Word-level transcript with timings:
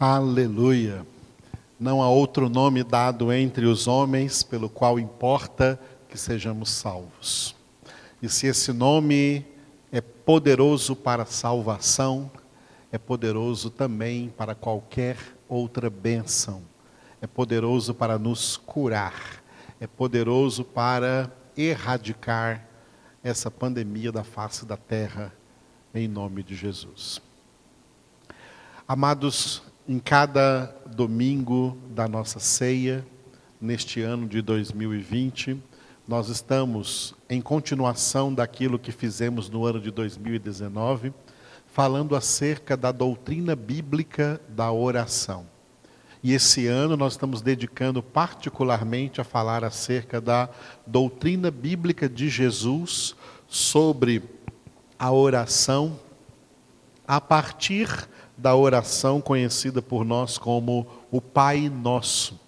Aleluia. 0.00 1.04
Não 1.76 2.00
há 2.00 2.08
outro 2.08 2.48
nome 2.48 2.84
dado 2.84 3.32
entre 3.32 3.66
os 3.66 3.88
homens 3.88 4.44
pelo 4.44 4.70
qual 4.70 4.96
importa 4.96 5.76
que 6.08 6.16
sejamos 6.16 6.70
salvos. 6.70 7.56
E 8.22 8.28
se 8.28 8.46
esse 8.46 8.72
nome 8.72 9.44
é 9.90 10.00
poderoso 10.00 10.94
para 10.94 11.26
salvação, 11.26 12.30
é 12.92 12.96
poderoso 12.96 13.70
também 13.70 14.28
para 14.28 14.54
qualquer 14.54 15.16
outra 15.48 15.90
bênção. 15.90 16.62
É 17.20 17.26
poderoso 17.26 17.92
para 17.92 18.20
nos 18.20 18.56
curar. 18.56 19.42
É 19.80 19.88
poderoso 19.88 20.62
para 20.62 21.28
erradicar 21.56 22.64
essa 23.20 23.50
pandemia 23.50 24.12
da 24.12 24.22
face 24.22 24.64
da 24.64 24.76
terra, 24.76 25.34
em 25.92 26.06
nome 26.06 26.44
de 26.44 26.54
Jesus. 26.54 27.20
Amados, 28.86 29.67
em 29.88 29.98
cada 29.98 30.70
domingo 30.94 31.78
da 31.88 32.06
nossa 32.06 32.38
ceia, 32.38 33.06
neste 33.58 34.02
ano 34.02 34.28
de 34.28 34.42
2020, 34.42 35.58
nós 36.06 36.28
estamos 36.28 37.14
em 37.28 37.40
continuação 37.40 38.34
daquilo 38.34 38.78
que 38.78 38.92
fizemos 38.92 39.48
no 39.48 39.64
ano 39.64 39.80
de 39.80 39.90
2019, 39.90 41.14
falando 41.66 42.14
acerca 42.14 42.76
da 42.76 42.92
doutrina 42.92 43.56
bíblica 43.56 44.38
da 44.50 44.70
oração. 44.70 45.46
E 46.22 46.34
esse 46.34 46.66
ano 46.66 46.94
nós 46.94 47.14
estamos 47.14 47.40
dedicando 47.40 48.02
particularmente 48.02 49.22
a 49.22 49.24
falar 49.24 49.64
acerca 49.64 50.20
da 50.20 50.50
doutrina 50.86 51.50
bíblica 51.50 52.10
de 52.10 52.28
Jesus 52.28 53.16
sobre 53.46 54.22
a 54.98 55.10
oração 55.10 55.98
a 57.06 57.22
partir 57.22 58.06
da 58.38 58.54
oração 58.54 59.20
conhecida 59.20 59.82
por 59.82 60.04
nós 60.04 60.38
como 60.38 60.86
o 61.10 61.20
Pai 61.20 61.68
Nosso. 61.68 62.40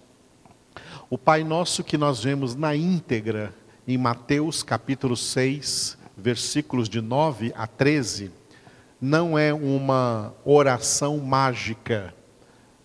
O 1.09 1.17
Pai 1.17 1.43
Nosso 1.43 1.83
que 1.83 1.97
nós 1.97 2.23
vemos 2.23 2.55
na 2.55 2.73
íntegra 2.73 3.53
em 3.85 3.97
Mateus 3.97 4.63
capítulo 4.63 5.17
6, 5.17 5.97
versículos 6.15 6.87
de 6.87 7.01
9 7.01 7.53
a 7.57 7.67
13, 7.67 8.31
não 9.01 9.37
é 9.37 9.53
uma 9.53 10.33
oração 10.45 11.17
mágica, 11.17 12.13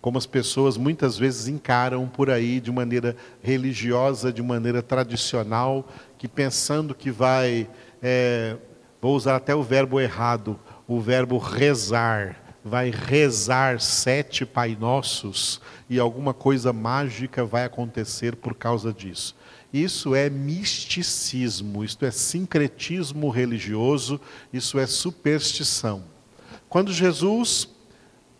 como 0.01 0.19
as 0.19 0.27
pessoas 0.27 0.77
muitas 0.77 1.17
vezes 1.17 1.47
encaram 1.47 2.09
por 2.09 2.29
aí 2.29 2.59
de 2.59 2.73
maneira 2.73 3.15
religiosa, 3.41 4.33
de 4.33 4.43
maneira 4.43 4.83
tradicional, 4.83 5.87
que 6.19 6.27
pensando 6.27 6.95
que 6.95 7.11
vai, 7.11 7.69
é, 8.03 8.57
vou 9.01 9.15
usar 9.15 9.37
até 9.37 9.55
o 9.55 9.62
verbo 9.62 10.01
errado, 10.01 10.59
o 10.89 11.01
verbo 11.01 11.39
rezar, 11.39 12.45
vai 12.67 12.91
rezar 12.91 13.81
sete 13.81 14.45
Pai 14.45 14.77
Nossos 14.78 15.61
e 15.89 16.00
alguma 16.00 16.34
coisa 16.34 16.72
mágica 16.72 17.45
vai 17.45 17.64
acontecer 17.64 18.34
por 18.34 18.55
causa 18.55 18.92
disso. 18.92 19.36
Isso 19.72 20.14
é 20.17 20.28
misticismo, 20.28 21.84
isto 21.84 22.05
é 22.05 22.11
sincretismo 22.11 23.31
religioso, 23.31 24.20
isso 24.53 24.81
é 24.81 24.87
superstição. 24.87 26.05
Quando 26.69 26.92
Jesus 26.92 27.69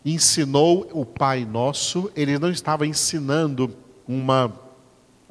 ensinou 0.05 0.89
o 0.93 1.05
Pai 1.05 1.45
Nosso, 1.45 2.11
ele 2.17 2.37
não 2.39 2.51
estava 2.51 2.85
ensinando 2.85 3.77
uma 4.09 4.66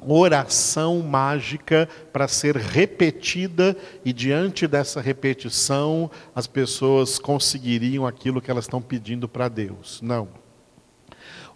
oração 0.06 1.00
mágica 1.00 1.88
para 2.12 2.28
ser 2.28 2.56
repetida 2.56 3.76
e 4.04 4.12
diante 4.12 4.66
dessa 4.66 5.00
repetição 5.00 6.10
as 6.34 6.46
pessoas 6.46 7.18
conseguiriam 7.18 8.06
aquilo 8.06 8.40
que 8.40 8.50
elas 8.50 8.64
estão 8.64 8.80
pedindo 8.80 9.28
para 9.28 9.48
Deus. 9.48 10.00
Não. 10.00 10.28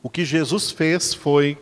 O 0.02 0.10
que 0.10 0.24
Jesus 0.24 0.70
fez 0.70 1.14
foi 1.14 1.58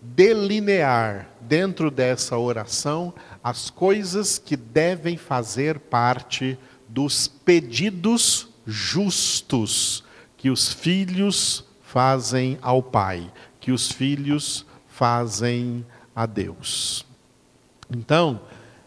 delinear 0.00 1.28
dentro 1.40 1.90
dessa 1.90 2.38
oração 2.38 3.12
as 3.42 3.70
coisas 3.70 4.38
que 4.38 4.56
devem 4.56 5.16
fazer 5.16 5.78
parte 5.78 6.58
dos 6.88 7.26
pedidos 7.26 8.48
justos 8.66 10.04
que 10.36 10.50
os 10.50 10.72
filhos 10.72 11.64
fazem 11.82 12.58
ao 12.60 12.82
Pai, 12.82 13.30
que 13.60 13.72
os 13.72 13.90
filhos 13.90 14.66
fazem 14.86 15.84
a 16.14 16.26
Deus. 16.26 17.04
Então, 17.90 18.40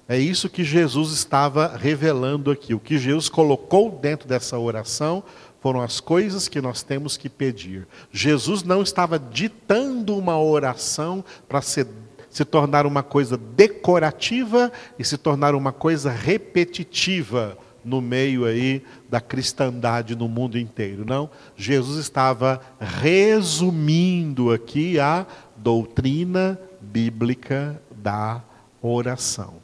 é 0.07 0.17
isso 0.17 0.49
que 0.49 0.63
Jesus 0.63 1.11
estava 1.11 1.75
revelando 1.75 2.49
aqui. 2.49 2.73
O 2.73 2.79
que 2.79 2.97
Jesus 2.97 3.27
colocou 3.27 3.91
dentro 3.91 4.27
dessa 4.27 4.57
oração 4.57 5.23
foram 5.59 5.81
as 5.81 5.99
coisas 5.99 6.47
que 6.47 6.61
nós 6.61 6.81
temos 6.81 7.17
que 7.17 7.27
pedir. 7.27 7.85
Jesus 8.11 8.63
não 8.63 8.81
estava 8.81 9.19
ditando 9.19 10.15
uma 10.15 10.39
oração 10.39 11.25
para 11.49 11.61
se, 11.61 11.85
se 12.29 12.45
tornar 12.45 12.85
uma 12.85 13.03
coisa 13.03 13.37
decorativa 13.37 14.71
e 14.97 15.03
se 15.03 15.17
tornar 15.17 15.55
uma 15.55 15.73
coisa 15.73 16.09
repetitiva 16.09 17.57
no 17.83 18.01
meio 18.01 18.45
aí 18.45 18.83
da 19.09 19.19
cristandade 19.19 20.15
no 20.15 20.27
mundo 20.27 20.57
inteiro. 20.57 21.05
Não, 21.05 21.29
Jesus 21.55 21.99
estava 21.99 22.61
resumindo 22.79 24.51
aqui 24.51 24.99
a 24.99 25.25
doutrina 25.57 26.59
bíblica 26.91 27.81
da 27.91 28.41
oração. 28.81 29.55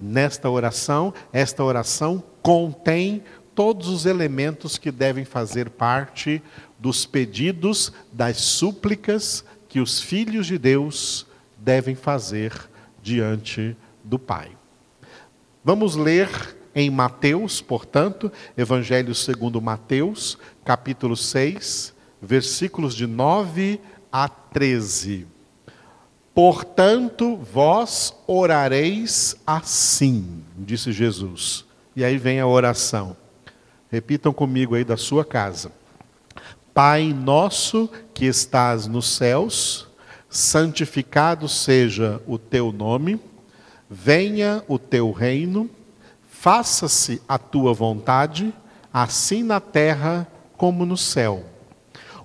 Nesta 0.00 0.50
oração, 0.50 1.14
esta 1.32 1.62
oração 1.62 2.22
contém 2.42 3.22
todos 3.54 3.88
os 3.88 4.06
elementos 4.06 4.78
que 4.78 4.90
devem 4.90 5.24
fazer 5.24 5.70
parte 5.70 6.42
dos 6.78 7.06
pedidos, 7.06 7.92
das 8.12 8.38
súplicas 8.38 9.44
que 9.68 9.80
os 9.80 10.00
filhos 10.00 10.46
de 10.46 10.58
Deus 10.58 11.26
devem 11.56 11.94
fazer 11.94 12.52
diante 13.02 13.76
do 14.02 14.18
Pai. 14.18 14.50
Vamos 15.64 15.94
ler 15.94 16.28
em 16.74 16.90
Mateus, 16.90 17.60
portanto, 17.60 18.32
Evangelho 18.56 19.14
segundo 19.14 19.60
Mateus, 19.60 20.38
capítulo 20.64 21.16
6, 21.16 21.94
versículos 22.20 22.94
de 22.94 23.06
9 23.06 23.80
a 24.10 24.28
13. 24.28 25.26
Portanto, 26.34 27.36
vós 27.36 28.14
orareis 28.26 29.36
assim, 29.46 30.42
disse 30.56 30.90
Jesus. 30.90 31.66
E 31.94 32.02
aí 32.02 32.16
vem 32.16 32.40
a 32.40 32.46
oração. 32.46 33.14
Repitam 33.90 34.32
comigo 34.32 34.74
aí 34.74 34.82
da 34.82 34.96
sua 34.96 35.26
casa. 35.26 35.70
Pai 36.72 37.12
nosso 37.12 37.90
que 38.14 38.24
estás 38.24 38.86
nos 38.86 39.14
céus, 39.14 39.86
santificado 40.30 41.46
seja 41.46 42.18
o 42.26 42.38
teu 42.38 42.72
nome, 42.72 43.20
venha 43.90 44.64
o 44.66 44.78
teu 44.78 45.12
reino, 45.12 45.68
faça-se 46.26 47.20
a 47.28 47.36
tua 47.36 47.74
vontade, 47.74 48.54
assim 48.90 49.42
na 49.42 49.60
terra 49.60 50.26
como 50.56 50.86
no 50.86 50.96
céu. 50.96 51.44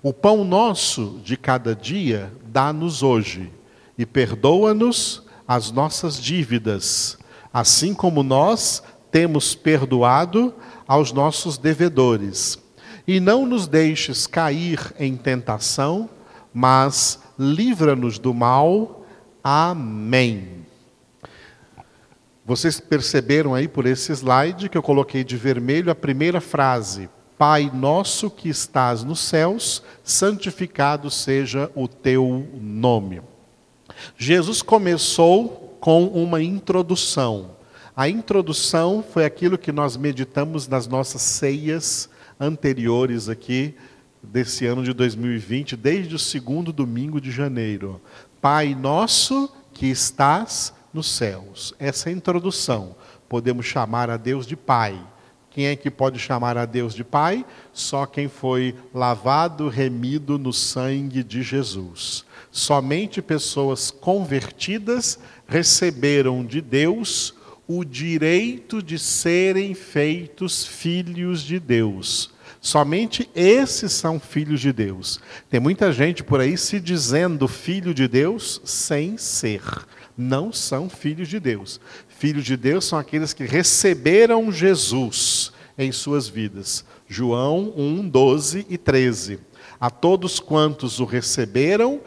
O 0.02 0.14
pão 0.14 0.46
nosso 0.46 1.20
de 1.26 1.36
cada 1.36 1.76
dia 1.76 2.32
dá-nos 2.46 3.04
hoje 3.04 3.52
e 3.98 4.06
perdoa-nos 4.06 5.24
as 5.48 5.72
nossas 5.72 6.22
dívidas, 6.22 7.18
assim 7.54 7.94
como 7.94 8.22
nós 8.22 8.84
temos 9.10 9.56
perdoado 9.56 10.54
aos 10.88 11.12
nossos 11.12 11.58
devedores. 11.58 12.60
E 13.08 13.20
não 13.20 13.46
nos 13.46 13.68
deixes 13.68 14.28
cair 14.28 14.94
em 15.00 15.16
tentação, 15.16 16.10
mas 16.54 17.20
livra-nos 17.40 18.20
do 18.20 18.34
mal. 18.34 19.06
Amém. 19.44 20.66
Vocês 22.46 22.80
perceberam 22.80 23.54
aí 23.54 23.68
por 23.68 23.86
esse 23.86 24.12
slide 24.12 24.70
que 24.70 24.78
eu 24.78 24.84
coloquei 24.84 25.24
de 25.24 25.38
vermelho 25.38 25.92
a 25.92 25.96
primeira 25.96 26.42
frase: 26.42 27.10
Pai 27.38 27.72
nosso 27.74 28.30
que 28.30 28.50
estás 28.50 29.04
nos 29.04 29.20
céus, 29.20 29.84
santificado 30.04 31.10
seja 31.10 31.72
o 31.76 31.88
teu 31.88 32.48
nome. 32.54 33.22
Jesus 34.18 34.62
começou 34.62 35.78
com 35.80 36.06
uma 36.08 36.42
introdução. 36.42 37.52
A 37.96 38.08
introdução 38.08 39.04
foi 39.04 39.26
aquilo 39.26 39.58
que 39.58 39.72
nós 39.72 39.98
meditamos 39.98 40.68
nas 40.68 40.88
nossas 40.88 41.22
ceias 41.22 42.10
anteriores 42.40 43.28
aqui 43.28 43.74
desse 44.22 44.66
ano 44.66 44.84
de 44.84 44.94
2020, 44.94 45.76
desde 45.76 46.16
o 46.16 46.20
segundo 46.20 46.72
domingo 46.72 47.20
de 47.20 47.32
janeiro. 47.32 48.02
Pai 48.42 48.76
nosso 48.76 49.52
que 49.74 49.88
estás 49.88 50.74
nos 50.94 51.10
céus. 51.10 51.74
Essa 51.80 52.10
é 52.10 52.14
a 52.14 52.16
introdução. 52.16 52.96
Podemos 53.28 53.66
chamar 53.66 54.10
a 54.10 54.18
Deus 54.18 54.46
de 54.46 54.56
Pai. 54.56 55.00
Quem 55.50 55.66
é 55.66 55.76
que 55.76 55.90
pode 55.90 56.20
chamar 56.20 56.56
a 56.56 56.66
Deus 56.66 56.94
de 56.94 57.04
Pai? 57.04 57.44
Só 57.74 58.06
quem 58.06 58.28
foi 58.28 58.76
lavado, 58.94 59.70
remido 59.70 60.38
no 60.38 60.54
sangue 60.54 61.24
de 61.24 61.42
Jesus. 61.42 62.27
Somente 62.58 63.22
pessoas 63.22 63.92
convertidas 63.92 65.20
receberam 65.48 66.44
de 66.44 66.60
Deus 66.60 67.36
o 67.68 67.86
direito 67.86 68.82
de 68.82 68.98
serem 68.98 69.76
feitos 69.76 70.66
filhos 70.66 71.44
de 71.44 71.60
Deus. 71.60 72.32
Somente 72.60 73.30
esses 73.36 73.92
são 73.92 74.20
filhos 74.20 74.60
de 74.60 74.74
Deus. 74.74 75.20
Tem 75.52 75.60
muita 75.60 75.92
gente 75.92 76.24
por 76.24 76.40
aí 76.40 76.58
se 76.58 76.80
dizendo 76.80 77.48
filho 77.48 77.94
de 77.94 78.08
Deus 78.08 78.60
sem 78.66 79.20
ser. 79.20 79.62
Não 80.18 80.52
são 80.52 80.90
filhos 80.90 81.28
de 81.28 81.40
Deus. 81.40 81.80
Filhos 82.08 82.44
de 82.44 82.58
Deus 82.58 82.86
são 82.86 82.98
aqueles 82.98 83.34
que 83.34 83.44
receberam 83.44 84.52
Jesus 84.52 85.52
em 85.78 85.92
suas 85.92 86.28
vidas. 86.28 86.84
João 87.08 87.72
1, 87.78 88.10
12 88.10 88.66
e 88.68 88.80
13. 88.80 89.40
A 89.80 89.92
todos 89.92 90.40
quantos 90.40 91.00
o 91.00 91.06
receberam, 91.06 92.02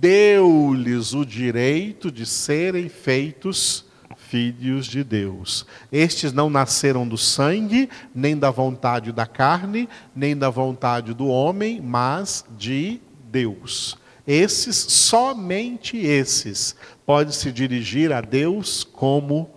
deu-lhes 0.00 1.14
o 1.14 1.24
direito 1.24 2.10
de 2.10 2.26
serem 2.26 2.88
feitos 2.88 3.84
filhos 4.16 4.86
de 4.86 5.04
Deus. 5.04 5.64
Estes 5.90 6.32
não 6.32 6.50
nasceram 6.50 7.06
do 7.06 7.16
sangue, 7.16 7.88
nem 8.14 8.36
da 8.36 8.50
vontade 8.50 9.12
da 9.12 9.26
carne, 9.26 9.88
nem 10.14 10.36
da 10.36 10.50
vontade 10.50 11.14
do 11.14 11.28
homem, 11.28 11.80
mas 11.80 12.44
de 12.56 13.00
Deus. 13.30 13.96
Esses, 14.26 14.76
somente 14.76 15.96
esses, 15.96 16.74
podem 17.04 17.32
se 17.32 17.52
dirigir 17.52 18.12
a 18.12 18.20
Deus 18.20 18.82
como 18.82 19.48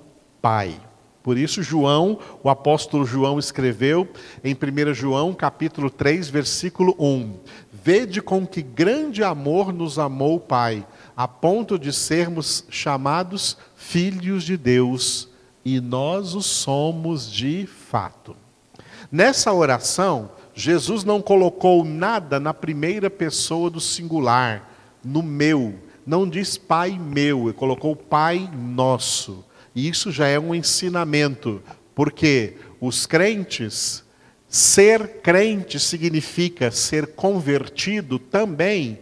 Pai. 0.41 0.80
Por 1.21 1.38
isso 1.38 1.62
João, 1.62 2.18
o 2.42 2.50
apóstolo 2.50 3.06
João 3.06 3.38
escreveu 3.38 4.07
em 4.44 4.54
1 4.54 4.94
João, 4.94 5.33
capítulo 5.33 5.89
3, 5.89 6.30
versículo 6.30 6.95
1: 6.98 7.33
Vede 7.83 8.21
com 8.21 8.48
que 8.48 8.62
grande 8.62 9.24
amor 9.24 9.74
nos 9.74 10.00
amou 10.00 10.36
o 10.36 10.39
Pai, 10.39 10.86
a 11.16 11.27
ponto 11.27 11.77
de 11.77 11.92
sermos 11.92 12.66
chamados 12.69 13.57
filhos 13.75 14.44
de 14.44 14.56
Deus, 14.56 15.27
e 15.66 15.81
nós 15.81 16.36
o 16.36 16.42
somos 16.42 17.30
de 17.30 17.68
fato. 17.68 18.36
Nessa 19.12 19.51
oração, 19.51 20.31
Jesus 20.54 21.04
não 21.04 21.22
colocou 21.22 21.83
nada 21.83 22.39
na 22.39 22.54
primeira 22.54 23.10
pessoa 23.10 23.69
do 23.69 23.81
singular, 23.81 24.69
no 25.04 25.22
meu. 25.22 25.75
Não 26.06 26.27
diz 26.27 26.57
Pai 26.57 26.98
meu, 26.98 27.44
ele 27.44 27.54
colocou 27.54 27.95
Pai 27.95 28.50
nosso. 28.54 29.45
E 29.79 29.87
isso 29.87 30.11
já 30.11 30.27
é 30.27 30.37
um 30.37 30.53
ensinamento, 30.53 31.63
porque 31.95 32.55
os 32.81 33.05
crentes, 33.05 34.03
ser 34.45 35.21
crente 35.21 35.79
significa 35.79 36.69
ser 36.69 37.07
convertido 37.07 38.19
também 38.19 38.99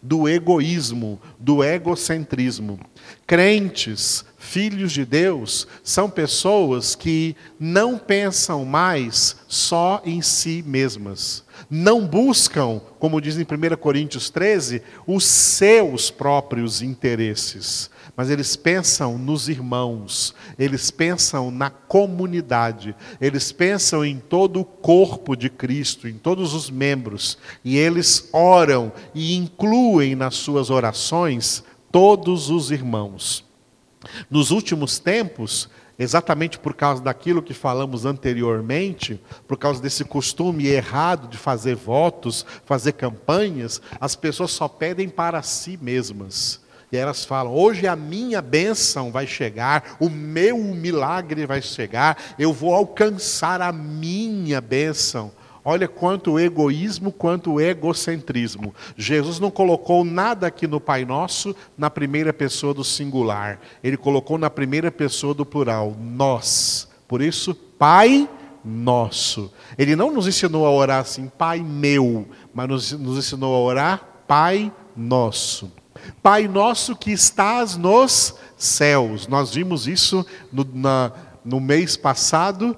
do 0.00 0.28
egoísmo, 0.28 1.20
do 1.40 1.64
egocentrismo. 1.64 2.78
Crentes, 3.26 4.24
filhos 4.42 4.92
de 4.92 5.04
Deus, 5.04 5.66
são 5.84 6.10
pessoas 6.10 6.94
que 6.94 7.36
não 7.58 7.96
pensam 7.96 8.64
mais 8.64 9.36
só 9.46 10.02
em 10.04 10.20
si 10.20 10.64
mesmas. 10.66 11.44
Não 11.70 12.06
buscam, 12.06 12.80
como 12.98 13.20
diz 13.20 13.38
em 13.38 13.42
1 13.42 13.76
Coríntios 13.76 14.28
13, 14.30 14.82
os 15.06 15.24
seus 15.24 16.10
próprios 16.10 16.82
interesses 16.82 17.90
mas 18.16 18.28
eles 18.28 18.56
pensam 18.56 19.16
nos 19.16 19.48
irmãos, 19.48 20.34
eles 20.58 20.90
pensam 20.90 21.50
na 21.50 21.70
comunidade, 21.70 22.94
eles 23.20 23.50
pensam 23.52 24.04
em 24.04 24.18
todo 24.18 24.60
o 24.60 24.64
corpo 24.64 25.34
de 25.34 25.48
Cristo, 25.48 26.06
em 26.06 26.14
todos 26.14 26.52
os 26.52 26.68
membros, 26.68 27.38
e 27.64 27.76
eles 27.76 28.28
oram 28.32 28.92
e 29.14 29.34
incluem 29.34 30.14
nas 30.14 30.34
suas 30.34 30.68
orações 30.68 31.64
todos 31.90 32.50
os 32.50 32.70
irmãos. 32.70 33.44
Nos 34.30 34.50
últimos 34.50 34.98
tempos, 34.98 35.68
exatamente 35.98 36.58
por 36.58 36.74
causa 36.74 37.02
daquilo 37.02 37.42
que 37.42 37.54
falamos 37.54 38.04
anteriormente, 38.04 39.20
por 39.46 39.56
causa 39.56 39.80
desse 39.80 40.04
costume 40.04 40.66
errado 40.66 41.28
de 41.28 41.36
fazer 41.36 41.76
votos, 41.76 42.44
fazer 42.64 42.92
campanhas, 42.92 43.80
as 44.00 44.16
pessoas 44.16 44.50
só 44.50 44.68
pedem 44.68 45.08
para 45.08 45.42
si 45.42 45.78
mesmas. 45.80 46.60
E 46.90 46.96
elas 46.96 47.24
falam: 47.24 47.54
hoje 47.54 47.86
a 47.86 47.96
minha 47.96 48.42
bênção 48.42 49.10
vai 49.10 49.26
chegar, 49.26 49.96
o 49.98 50.10
meu 50.10 50.58
milagre 50.58 51.46
vai 51.46 51.62
chegar, 51.62 52.18
eu 52.38 52.52
vou 52.52 52.74
alcançar 52.74 53.62
a 53.62 53.72
minha 53.72 54.60
bênção. 54.60 55.32
Olha 55.64 55.86
quanto 55.86 56.38
egoísmo, 56.40 57.12
quanto 57.12 57.60
egocentrismo. 57.60 58.74
Jesus 58.96 59.38
não 59.38 59.50
colocou 59.50 60.04
nada 60.04 60.48
aqui 60.48 60.66
no 60.66 60.80
Pai 60.80 61.04
Nosso 61.04 61.54
na 61.78 61.88
primeira 61.88 62.32
pessoa 62.32 62.74
do 62.74 62.82
singular. 62.82 63.60
Ele 63.82 63.96
colocou 63.96 64.38
na 64.38 64.50
primeira 64.50 64.90
pessoa 64.90 65.32
do 65.32 65.46
plural, 65.46 65.96
nós. 66.00 66.88
Por 67.06 67.22
isso, 67.22 67.54
Pai 67.54 68.28
nosso. 68.64 69.52
Ele 69.76 69.96
não 69.96 70.12
nos 70.12 70.26
ensinou 70.26 70.66
a 70.66 70.70
orar 70.70 71.00
assim, 71.00 71.28
Pai 71.28 71.60
meu, 71.60 72.26
mas 72.52 72.68
nos, 72.68 72.92
nos 72.92 73.18
ensinou 73.18 73.54
a 73.54 73.58
orar, 73.58 74.24
Pai 74.26 74.72
nosso. 74.96 75.70
Pai 76.22 76.48
nosso 76.48 76.96
que 76.96 77.10
estás 77.12 77.76
nos 77.76 78.34
céus. 78.56 79.26
Nós 79.28 79.54
vimos 79.54 79.86
isso 79.86 80.24
no, 80.52 80.66
na, 80.72 81.12
no 81.44 81.60
mês 81.60 81.96
passado. 81.96 82.76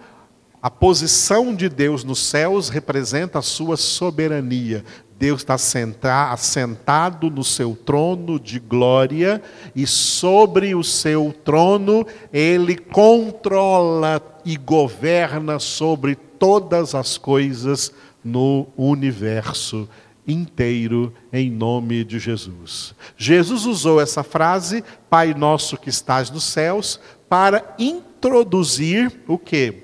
A 0.64 0.70
posição 0.70 1.54
de 1.54 1.68
Deus 1.68 2.04
nos 2.04 2.20
céus 2.20 2.70
representa 2.70 3.38
a 3.38 3.42
sua 3.42 3.76
soberania. 3.76 4.82
Deus 5.18 5.42
está 5.42 6.32
assentado 6.32 7.28
no 7.28 7.44
seu 7.44 7.76
trono 7.76 8.40
de 8.40 8.58
glória 8.58 9.42
e 9.76 9.86
sobre 9.86 10.74
o 10.74 10.82
seu 10.82 11.34
trono 11.44 12.06
ele 12.32 12.78
controla 12.78 14.22
e 14.42 14.56
governa 14.56 15.58
sobre 15.58 16.14
todas 16.14 16.94
as 16.94 17.18
coisas 17.18 17.92
no 18.24 18.66
universo 18.74 19.86
inteiro 20.26 21.12
em 21.30 21.50
nome 21.50 22.04
de 22.04 22.18
Jesus. 22.18 22.94
Jesus 23.18 23.66
usou 23.66 24.00
essa 24.00 24.22
frase, 24.22 24.82
Pai 25.10 25.34
nosso 25.34 25.76
que 25.76 25.90
estás 25.90 26.30
nos 26.30 26.44
céus, 26.44 26.98
para 27.28 27.74
introduzir 27.78 29.12
o 29.28 29.36
que? 29.36 29.83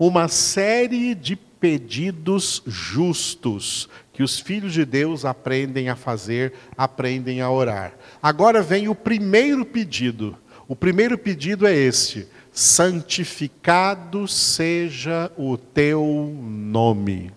Uma 0.00 0.28
série 0.28 1.14
de 1.14 1.36
pedidos 1.36 2.62
justos 2.66 3.86
que 4.14 4.22
os 4.22 4.40
filhos 4.40 4.72
de 4.72 4.86
Deus 4.86 5.26
aprendem 5.26 5.90
a 5.90 5.94
fazer, 5.94 6.54
aprendem 6.76 7.42
a 7.42 7.50
orar. 7.50 7.92
Agora 8.22 8.62
vem 8.62 8.88
o 8.88 8.94
primeiro 8.94 9.64
pedido. 9.66 10.36
O 10.66 10.74
primeiro 10.74 11.18
pedido 11.18 11.66
é 11.66 11.74
este: 11.74 12.26
santificado 12.50 14.26
seja 14.26 15.30
o 15.36 15.58
teu 15.58 16.34
nome 16.42 17.32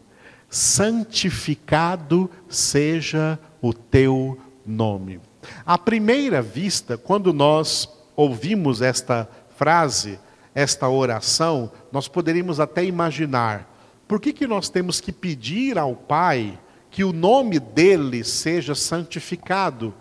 santificado 0.53 2.29
seja 2.47 3.39
o 3.59 3.73
teu 3.73 4.37
nome. 4.63 5.19
À 5.65 5.79
primeira 5.79 6.43
vista, 6.43 6.95
quando 6.95 7.33
nós 7.33 7.89
ouvimos 8.15 8.79
esta 8.79 9.27
frase, 9.57 10.19
esta 10.55 10.87
oração, 10.87 11.71
nós 11.91 12.07
poderíamos 12.07 12.59
até 12.59 12.83
imaginar: 12.83 13.69
por 14.07 14.19
que, 14.19 14.33
que 14.33 14.47
nós 14.47 14.69
temos 14.69 15.01
que 15.01 15.11
pedir 15.11 15.77
ao 15.77 15.95
Pai 15.95 16.59
que 16.91 17.03
o 17.03 17.11
nome 17.11 17.59
dele 17.59 18.23
seja 18.23 18.75
santificado, 18.75 19.93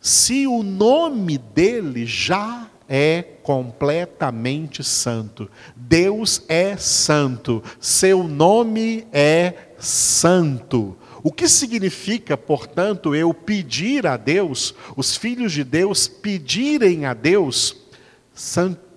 se 0.00 0.46
o 0.46 0.62
nome 0.62 1.36
dele 1.36 2.06
já 2.06 2.68
é 2.88 3.22
completamente 3.42 4.84
santo? 4.84 5.50
Deus 5.74 6.42
é 6.48 6.76
santo, 6.76 7.62
seu 7.80 8.22
nome 8.22 9.06
é 9.12 9.54
santo. 9.78 10.96
O 11.22 11.30
que 11.30 11.48
significa, 11.48 12.36
portanto, 12.36 13.14
eu 13.14 13.34
pedir 13.34 14.06
a 14.06 14.16
Deus, 14.16 14.74
os 14.96 15.16
filhos 15.16 15.52
de 15.52 15.64
Deus 15.64 16.08
pedirem 16.08 17.04
a 17.04 17.12
Deus, 17.12 17.76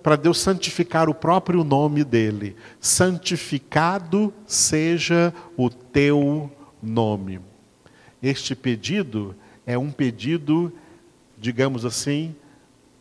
para 0.04 0.16
Deus 0.16 0.38
santificar 0.38 1.08
o 1.08 1.14
próprio 1.14 1.64
nome 1.64 2.04
dele. 2.04 2.54
Santificado 2.78 4.34
seja 4.46 5.32
o 5.56 5.70
teu 5.70 6.52
nome. 6.82 7.40
Este 8.22 8.54
pedido 8.54 9.34
é 9.64 9.78
um 9.78 9.90
pedido, 9.90 10.70
digamos 11.38 11.86
assim, 11.86 12.36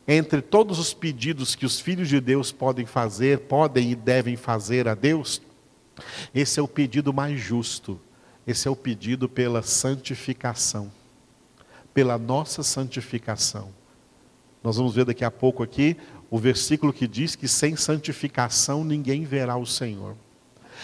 entre 0.08 0.42
todos 0.42 0.80
os 0.80 0.94
pedidos 0.94 1.56
que 1.56 1.66
os 1.66 1.78
filhos 1.78 2.08
de 2.08 2.22
Deus 2.22 2.54
podem 2.54 2.86
fazer, 2.86 3.40
podem 3.40 3.92
e 3.92 3.96
devem 3.96 4.38
fazer 4.38 4.88
a 4.88 4.96
Deus, 4.96 5.42
esse 6.34 6.58
é 6.58 6.64
o 6.64 6.68
pedido 6.70 7.14
mais 7.14 7.38
justo. 7.38 8.00
Esse 8.48 8.68
é 8.68 8.72
o 8.72 8.76
pedido 8.78 9.28
pela 9.28 9.62
santificação. 9.62 10.90
Pela 11.94 12.18
nossa 12.18 12.64
santificação. 12.64 13.70
Nós 14.64 14.78
vamos 14.78 14.96
ver 14.96 15.04
daqui 15.04 15.26
a 15.26 15.32
pouco 15.32 15.62
aqui 15.62 15.98
o 16.34 16.40
versículo 16.40 16.92
que 16.92 17.08
diz 17.08 17.36
que 17.36 17.48
sem 17.48 17.76
santificação 17.76 18.84
ninguém 18.84 19.24
verá 19.24 19.56
o 19.56 19.68
Senhor. 19.68 20.16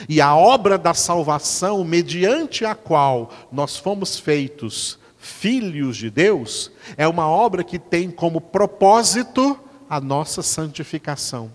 E 0.08 0.22
a 0.22 0.36
obra 0.36 0.78
da 0.78 0.94
salvação, 0.94 1.84
mediante 1.84 2.64
a 2.66 2.76
qual 2.76 3.32
nós 3.52 3.76
fomos 3.76 4.20
feitos 4.20 5.00
filhos 5.18 5.98
de 5.98 6.12
Deus, 6.12 6.72
é 6.96 7.08
uma 7.08 7.28
obra 7.28 7.64
que 7.64 7.80
tem 7.80 8.12
como 8.12 8.40
propósito 8.40 9.60
a 9.90 10.00
nossa 10.00 10.44
santificação. 10.44 11.52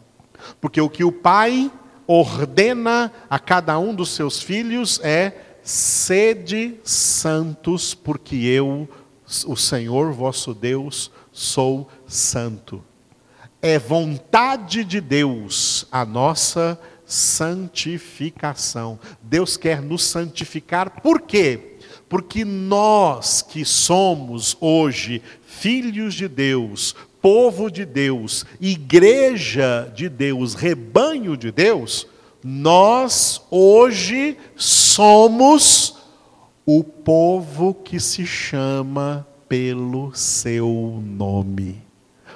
Porque 0.60 0.80
o 0.80 0.90
que 0.90 1.04
o 1.04 1.12
Pai 1.12 1.70
ordena 2.04 3.12
a 3.30 3.38
cada 3.38 3.78
um 3.78 3.94
dos 3.94 4.10
seus 4.10 4.42
filhos 4.42 4.98
é: 5.04 5.56
sede 5.62 6.80
santos, 6.82 7.94
porque 7.94 8.34
eu, 8.34 8.88
o 9.46 9.54
Senhor 9.54 10.12
vosso 10.12 10.52
Deus, 10.52 11.12
sou 11.30 11.88
santo. 12.08 12.82
É 13.66 13.78
vontade 13.78 14.84
de 14.84 15.00
Deus 15.00 15.86
a 15.90 16.04
nossa 16.04 16.78
santificação. 17.06 18.98
Deus 19.22 19.56
quer 19.56 19.80
nos 19.80 20.04
santificar, 20.04 21.00
por 21.00 21.22
quê? 21.22 21.78
Porque 22.06 22.44
nós 22.44 23.40
que 23.40 23.64
somos 23.64 24.54
hoje 24.60 25.22
filhos 25.46 26.12
de 26.12 26.28
Deus, 26.28 26.94
povo 27.22 27.70
de 27.70 27.86
Deus, 27.86 28.44
igreja 28.60 29.90
de 29.96 30.10
Deus, 30.10 30.52
rebanho 30.52 31.34
de 31.34 31.50
Deus, 31.50 32.06
nós 32.44 33.40
hoje 33.50 34.36
somos 34.54 35.96
o 36.66 36.84
povo 36.84 37.72
que 37.72 37.98
se 37.98 38.26
chama 38.26 39.26
pelo 39.48 40.14
seu 40.14 41.02
nome. 41.02 41.83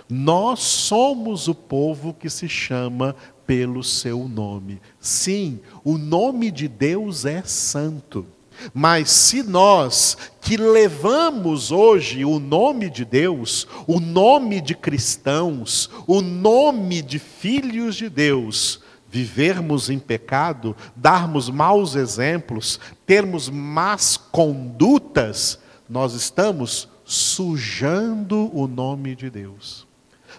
Nós 0.09 0.61
somos 0.61 1.49
o 1.49 1.55
povo 1.55 2.15
que 2.15 2.31
se 2.31 2.49
chama 2.49 3.15
pelo 3.47 3.83
seu 3.83 4.29
nome. 4.29 4.81
Sim, 5.01 5.61
o 5.85 5.97
nome 5.99 6.51
de 6.51 6.69
Deus 6.69 7.25
é 7.25 7.43
santo. 7.43 8.27
Mas 8.75 9.11
se 9.11 9.43
nós 9.43 10.17
que 10.41 10.57
levamos 10.57 11.71
hoje 11.71 12.25
o 12.25 12.39
nome 12.39 12.91
de 12.91 13.05
Deus, 13.05 13.67
o 13.87 14.01
nome 14.01 14.61
de 14.61 14.75
cristãos, 14.75 15.89
o 16.07 16.21
nome 16.21 17.01
de 17.01 17.19
filhos 17.19 17.97
de 17.97 18.09
Deus, 18.09 18.81
vivermos 19.11 19.89
em 19.89 19.99
pecado, 19.99 20.77
darmos 20.95 21.49
maus 21.49 21.95
exemplos, 21.95 22.79
termos 23.07 23.49
más 23.49 24.17
condutas, 24.17 25.59
nós 25.89 26.13
estamos 26.15 26.89
sujando 27.05 28.51
o 28.55 28.67
nome 28.67 29.15
de 29.15 29.31
Deus. 29.31 29.88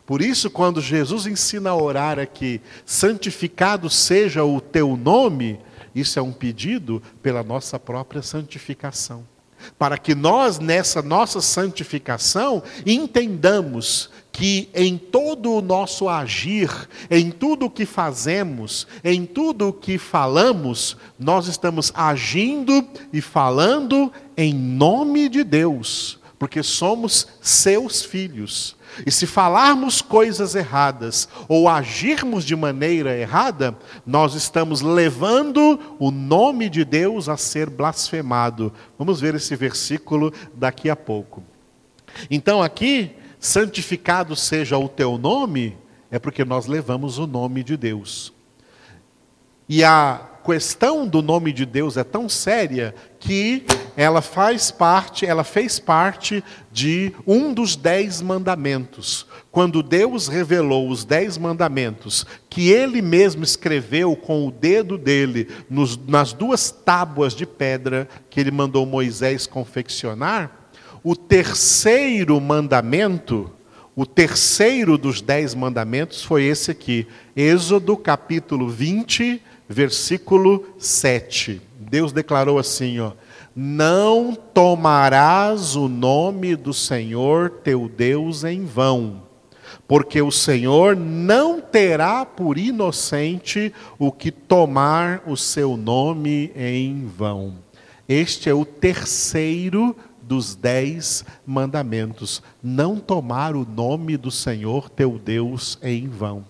Por 0.10 0.24
isso, 0.24 0.50
quando 0.50 0.82
Jesus 0.82 1.28
ensina 1.28 1.70
a 1.70 1.76
orar 1.76 2.18
aqui, 2.18 2.60
santificado 2.84 3.92
seja 3.92 4.44
o 4.44 4.60
teu 4.60 4.98
nome, 4.98 5.60
isso 5.94 6.18
é 6.18 6.22
um 6.22 6.32
pedido 6.32 7.00
pela 7.22 7.44
nossa 7.44 7.78
própria 7.78 8.24
santificação. 8.24 9.24
Para 9.78 10.00
que 10.00 10.16
nós, 10.16 10.58
nessa 10.58 11.04
nossa 11.04 11.42
santificação, 11.42 12.64
entendamos 12.88 14.10
que 14.32 14.68
em 14.74 14.98
todo 14.98 15.52
o 15.52 15.62
nosso 15.62 16.10
agir, 16.10 16.72
em 17.12 17.30
tudo 17.30 17.68
o 17.68 17.70
que 17.70 17.86
fazemos, 17.86 18.88
em 19.04 19.28
tudo 19.28 19.68
o 19.68 19.74
que 19.74 20.00
falamos, 20.00 20.98
nós 21.20 21.46
estamos 21.46 21.92
agindo 21.94 22.84
e 23.14 23.22
falando 23.22 24.12
em 24.36 24.56
nome 24.56 25.30
de 25.30 25.44
Deus, 25.44 26.19
porque 26.40 26.64
somos 26.64 27.28
seus 27.42 28.02
filhos. 28.02 28.78
E 29.06 29.12
se 29.12 29.28
falarmos 29.28 30.02
coisas 30.02 30.56
erradas 30.56 31.28
ou 31.48 31.70
agirmos 31.70 32.44
de 32.44 32.56
maneira 32.56 33.16
errada, 33.16 33.78
nós 34.06 34.34
estamos 34.34 34.82
levando 34.82 35.80
o 36.00 36.10
nome 36.10 36.70
de 36.70 36.84
Deus 36.84 37.30
a 37.30 37.38
ser 37.38 37.70
blasfemado. 37.70 38.74
Vamos 38.98 39.20
ver 39.20 39.36
esse 39.36 39.56
versículo 39.56 40.34
daqui 40.56 40.90
a 40.90 40.96
pouco. 40.96 41.44
Então, 42.32 42.64
aqui, 42.64 43.12
santificado 43.40 44.36
seja 44.36 44.78
o 44.78 44.90
teu 44.90 45.18
nome, 45.18 45.78
é 46.10 46.18
porque 46.18 46.44
nós 46.44 46.66
levamos 46.66 47.20
o 47.20 47.28
nome 47.28 47.64
de 47.64 47.78
Deus. 47.78 48.34
E 49.68 49.84
a 49.84 50.20
questão 50.44 51.08
do 51.08 51.22
nome 51.22 51.54
de 51.54 51.66
Deus 51.66 51.96
é 51.96 52.04
tão 52.04 52.28
séria 52.28 52.96
que 53.20 53.66
ela 53.98 54.22
faz 54.22 54.72
parte, 54.72 55.26
ela 55.26 55.44
fez 55.44 55.78
parte 55.78 56.42
de 56.72 57.12
um 57.28 57.54
dos 57.54 57.76
dez 57.76 58.22
mandamentos. 58.22 59.28
Quando 59.52 59.84
Deus 59.84 60.28
revelou 60.28 60.90
os 60.90 61.04
dez 61.04 61.38
mandamentos, 61.38 62.26
que 62.50 62.70
Ele 62.70 63.02
mesmo 63.02 63.44
escreveu 63.44 64.16
com 64.16 64.48
o 64.48 64.52
dedo 64.52 64.98
dele 64.98 65.50
nos, 65.70 65.98
nas 66.08 66.32
duas 66.32 66.72
tábuas 66.72 67.34
de 67.34 67.46
pedra 67.46 68.08
que 68.30 68.40
Ele 68.40 68.52
mandou 68.52 68.86
Moisés 68.86 69.46
confeccionar, 69.46 70.72
o 71.04 71.16
terceiro 71.16 72.40
mandamento, 72.40 73.52
o 73.96 74.06
terceiro 74.06 74.98
dos 74.98 75.22
dez 75.22 75.54
mandamentos 75.54 76.24
foi 76.24 76.44
esse 76.44 76.72
aqui, 76.72 77.06
Êxodo 77.36 77.98
capítulo 77.98 78.70
20, 78.70 79.42
versículo 79.68 80.66
7. 80.78 81.69
Deus 81.90 82.12
declarou 82.12 82.60
assim, 82.60 83.00
ó: 83.00 83.14
Não 83.56 84.36
tomarás 84.36 85.76
o 85.76 85.88
nome 85.88 86.56
do 86.56 86.74
Senhor 86.74 87.50
teu 87.50 87.90
Deus 87.90 88.44
em 88.44 88.64
vão, 88.64 89.24
porque 89.88 90.22
o 90.22 90.32
Senhor 90.32 90.96
não 90.96 91.60
terá 91.60 92.26
por 92.26 92.58
inocente 92.60 93.74
o 93.98 94.12
que 94.12 94.30
tomar 94.30 95.24
o 95.26 95.36
seu 95.36 95.76
nome 95.76 96.52
em 96.56 97.08
vão. 97.08 97.56
Este 98.08 98.50
é 98.50 98.54
o 98.54 98.66
terceiro 98.66 99.96
dos 100.22 100.54
dez 100.54 101.26
mandamentos: 101.44 102.44
não 102.62 103.00
tomar 103.00 103.56
o 103.56 103.66
nome 103.66 104.16
do 104.16 104.30
Senhor 104.30 104.90
teu 104.90 105.18
Deus 105.18 105.80
em 105.82 106.08
vão. 106.08 106.46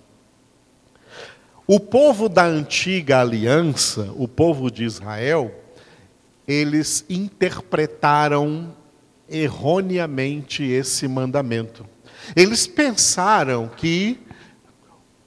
O 1.71 1.79
povo 1.79 2.27
da 2.27 2.45
antiga 2.45 3.21
aliança, 3.21 4.11
o 4.17 4.27
povo 4.27 4.71
de 4.71 4.83
Israel, 4.83 5.53
eles 6.47 7.05
interpretaram 7.07 8.75
erroneamente 9.29 10.63
esse 10.63 11.07
mandamento. 11.07 11.85
Eles 12.35 12.65
pensaram 12.65 13.67
que 13.67 14.19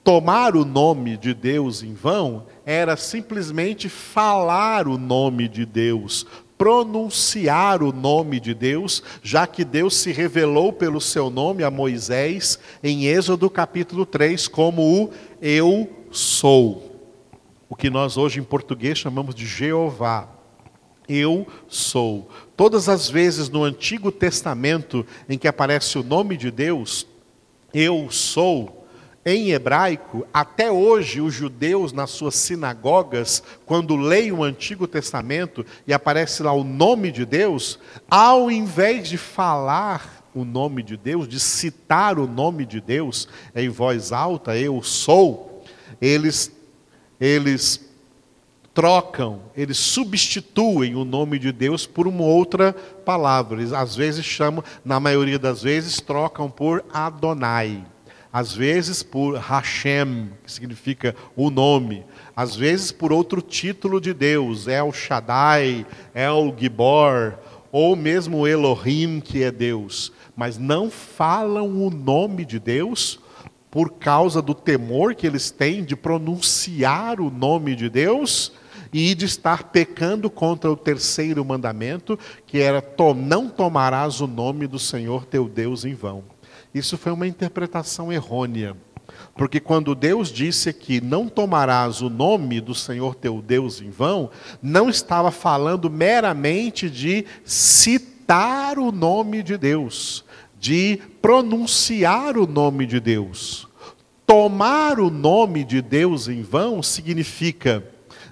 tomar 0.03 0.57
o 0.57 0.65
nome 0.65 1.15
de 1.15 1.33
Deus 1.33 1.81
em 1.81 1.93
vão 1.93 2.45
era 2.65 2.97
simplesmente 2.97 3.87
falar 3.87 4.85
o 4.85 4.97
nome 4.97 5.47
de 5.47 5.65
Deus, 5.65 6.27
pronunciar 6.57 7.81
o 7.81 7.93
nome 7.93 8.41
de 8.41 8.53
Deus, 8.53 9.01
já 9.21 9.47
que 9.47 9.63
Deus 9.63 9.95
se 9.95 10.11
revelou 10.11 10.73
pelo 10.73 10.99
seu 10.99 11.29
nome 11.29 11.63
a 11.63 11.71
Moisés 11.71 12.59
em 12.83 13.05
Êxodo 13.05 13.49
capítulo 13.49 14.05
3 14.05 14.45
como 14.49 14.81
o 14.81 15.09
Eu 15.41 16.02
sou. 16.13 16.91
O 17.67 17.75
que 17.75 17.89
nós 17.89 18.17
hoje 18.17 18.39
em 18.39 18.43
português 18.43 18.97
chamamos 18.97 19.33
de 19.33 19.45
Jeová. 19.45 20.29
Eu 21.09 21.45
sou. 21.67 22.29
Todas 22.55 22.87
as 22.87 23.09
vezes 23.09 23.49
no 23.49 23.63
Antigo 23.63 24.11
Testamento 24.11 25.05
em 25.27 25.37
que 25.37 25.47
aparece 25.47 25.97
o 25.97 26.03
nome 26.03 26.37
de 26.37 26.49
Deus, 26.49 27.05
eu 27.73 28.09
sou, 28.09 28.85
em 29.25 29.51
hebraico, 29.51 30.27
até 30.33 30.71
hoje 30.71 31.19
os 31.19 31.33
judeus 31.33 31.91
nas 31.91 32.11
suas 32.11 32.35
sinagogas, 32.35 33.41
quando 33.65 33.95
leem 33.95 34.31
o 34.31 34.43
Antigo 34.43 34.85
Testamento 34.85 35.65
e 35.87 35.93
aparece 35.93 36.43
lá 36.43 36.53
o 36.53 36.63
nome 36.63 37.11
de 37.11 37.25
Deus, 37.25 37.79
ao 38.09 38.51
invés 38.51 39.07
de 39.07 39.17
falar 39.17 40.23
o 40.35 40.43
nome 40.43 40.83
de 40.83 40.97
Deus, 40.97 41.27
de 41.27 41.39
citar 41.39 42.17
o 42.17 42.27
nome 42.27 42.65
de 42.65 42.81
Deus 42.81 43.27
em 43.55 43.69
voz 43.69 44.11
alta, 44.11 44.57
eu 44.57 44.81
sou, 44.81 45.52
eles, 46.03 46.51
eles 47.17 47.89
trocam, 48.73 49.39
eles 49.55 49.77
substituem 49.77 50.95
o 50.95 51.05
nome 51.05 51.39
de 51.39 51.53
Deus 51.53 51.85
por 51.85 52.07
uma 52.07 52.23
outra 52.23 52.73
palavra. 52.73 53.61
Eles 53.61 53.71
às 53.71 53.95
vezes 53.95 54.25
chamam, 54.25 54.61
na 54.83 54.99
maioria 54.99 55.39
das 55.39 55.63
vezes, 55.63 56.01
trocam 56.01 56.49
por 56.49 56.83
Adonai. 56.91 57.85
Às 58.33 58.53
vezes 58.53 59.01
por 59.01 59.37
Hashem, 59.37 60.31
que 60.43 60.51
significa 60.51 61.15
o 61.37 61.49
nome. 61.49 62.03
Às 62.35 62.53
vezes 62.53 62.91
por 62.91 63.13
outro 63.13 63.41
título 63.41 64.01
de 64.01 64.13
Deus, 64.13 64.67
El 64.67 64.91
Shaddai, 64.91 65.85
El 66.13 66.53
Gibor, 66.57 67.35
ou 67.71 67.95
mesmo 67.95 68.45
Elohim, 68.45 69.21
que 69.21 69.41
é 69.41 69.51
Deus. 69.51 70.11
Mas 70.35 70.57
não 70.57 70.91
falam 70.91 71.85
o 71.85 71.89
nome 71.89 72.43
de 72.43 72.59
Deus 72.59 73.22
por 73.73 73.93
causa 73.93 74.39
do 74.39 74.53
temor 74.53 75.15
que 75.15 75.25
eles 75.25 75.49
têm 75.49 75.83
de 75.83 75.95
pronunciar 75.95 77.19
o 77.19 77.31
nome 77.31 77.75
de 77.75 77.89
Deus 77.89 78.51
e 78.93 79.15
de 79.15 79.25
estar 79.25 79.71
pecando 79.71 80.29
contra 80.29 80.71
o 80.71 80.77
terceiro 80.77 81.43
mandamento, 81.43 82.17
que 82.45 82.59
era 82.59 82.85
não 83.15 83.49
tomarás 83.49 84.21
o 84.21 84.27
nome 84.27 84.67
do 84.67 84.77
Senhor 84.77 85.25
teu 85.25 85.49
Deus 85.49 85.85
em 85.85 85.95
vão. 85.95 86.23
Isso 86.71 86.99
foi 86.99 87.11
uma 87.11 87.25
interpretação 87.25 88.13
errônea. 88.13 88.77
Porque 89.35 89.59
quando 89.59 89.95
Deus 89.95 90.29
disse 90.29 90.71
que 90.71 91.01
não 91.01 91.27
tomarás 91.27 91.99
o 91.99 92.11
nome 92.11 92.61
do 92.61 92.75
Senhor 92.75 93.15
teu 93.15 93.41
Deus 93.41 93.81
em 93.81 93.89
vão, 93.89 94.29
não 94.61 94.87
estava 94.87 95.31
falando 95.31 95.89
meramente 95.89 96.91
de 96.91 97.25
citar 97.43 98.77
o 98.77 98.91
nome 98.91 99.41
de 99.41 99.57
Deus, 99.57 100.23
de 100.63 100.97
pronunciar 101.21 102.37
o 102.37 102.47
nome 102.47 102.85
de 102.85 102.97
Deus. 102.97 103.67
Tomar 104.25 104.97
o 104.97 105.09
nome 105.09 105.61
de 105.65 105.81
Deus 105.81 106.29
em 106.29 106.41
vão 106.41 106.81
significa 106.81 107.83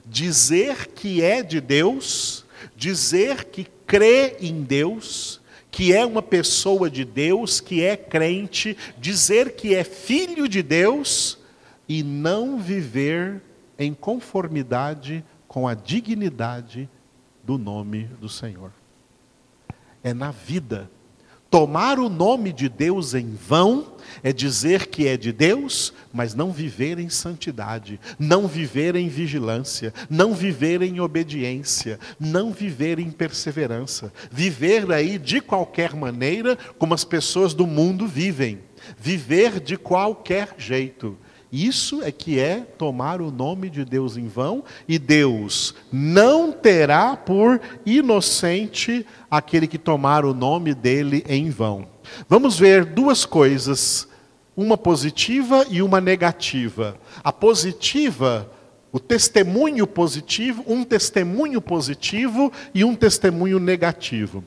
dizer 0.06 0.88
que 0.96 1.22
é 1.22 1.44
de 1.44 1.60
Deus, 1.60 2.46
dizer 2.74 3.44
que 3.44 3.68
crê 3.86 4.38
em 4.40 4.64
Deus, 4.64 5.42
que 5.70 5.92
é 5.92 6.06
uma 6.06 6.22
pessoa 6.22 6.90
de 6.90 7.04
Deus, 7.04 7.60
que 7.60 7.84
é 7.84 7.98
crente, 7.98 8.78
dizer 8.98 9.54
que 9.58 9.76
é 9.76 9.84
filho 9.84 10.48
de 10.48 10.64
Deus 10.64 11.38
e 11.86 12.02
não 12.02 12.58
viver 12.58 13.42
em 13.78 13.94
conformidade 13.94 15.22
com 15.50 15.68
a 15.68 15.74
dignidade 15.74 16.90
do 17.44 17.58
nome 17.58 18.06
do 18.22 18.30
Senhor. 18.30 18.72
É 20.02 20.14
na 20.14 20.32
vida 20.32 20.90
Tomar 21.52 22.00
o 22.00 22.08
nome 22.08 22.54
de 22.54 22.70
Deus 22.70 23.14
em 23.14 23.36
vão 23.36 23.98
é 24.24 24.32
dizer 24.32 24.88
que 24.88 25.06
é 25.06 25.18
de 25.18 25.34
Deus, 25.34 25.94
mas 26.14 26.34
não 26.34 26.50
viver 26.50 26.98
em 26.98 27.10
santidade, 27.10 28.00
não 28.18 28.48
viver 28.48 28.96
em 28.96 29.10
vigilância, 29.10 29.94
não 30.10 30.34
viver 30.34 30.82
em 30.82 31.02
obediência, 31.02 32.00
não 32.18 32.54
viver 32.54 33.00
em 33.00 33.12
perseverança. 33.12 34.14
Viver 34.32 34.90
aí 34.94 35.18
de 35.18 35.42
qualquer 35.42 35.94
maneira, 35.94 36.58
como 36.80 36.94
as 36.94 37.04
pessoas 37.04 37.54
do 37.54 37.68
mundo 37.68 38.08
vivem. 38.08 38.60
Viver 38.98 39.60
de 39.60 39.76
qualquer 39.76 40.56
jeito. 40.58 41.18
Isso 41.52 42.02
é 42.02 42.14
que 42.14 42.40
é 42.40 42.62
tomar 42.62 43.20
o 43.20 43.30
nome 43.30 43.70
de 43.70 43.84
Deus 43.84 44.16
em 44.16 44.28
vão, 44.28 44.64
e 44.88 44.98
Deus 44.98 45.76
não 45.92 46.50
terá 46.50 47.18
por 47.18 47.60
inocente 47.86 49.06
aquele 49.30 49.68
que 49.68 49.78
tomar 49.78 50.24
o 50.24 50.34
nome 50.34 50.74
dele 50.74 51.26
em 51.28 51.50
vão. 51.50 51.88
Vamos 52.30 52.58
ver 52.58 52.86
duas 52.86 53.26
coisas, 53.26 54.08
uma 54.56 54.78
positiva 54.78 55.66
e 55.70 55.82
uma 55.82 56.00
negativa. 56.00 56.98
A 57.22 57.34
positiva, 57.34 58.50
o 58.90 59.00
testemunho 59.00 59.86
positivo, 59.86 60.64
um 60.66 60.86
testemunho 60.86 61.60
positivo 61.60 62.50
e 62.74 62.86
um 62.86 62.96
testemunho 62.96 63.60
negativo. 63.60 64.42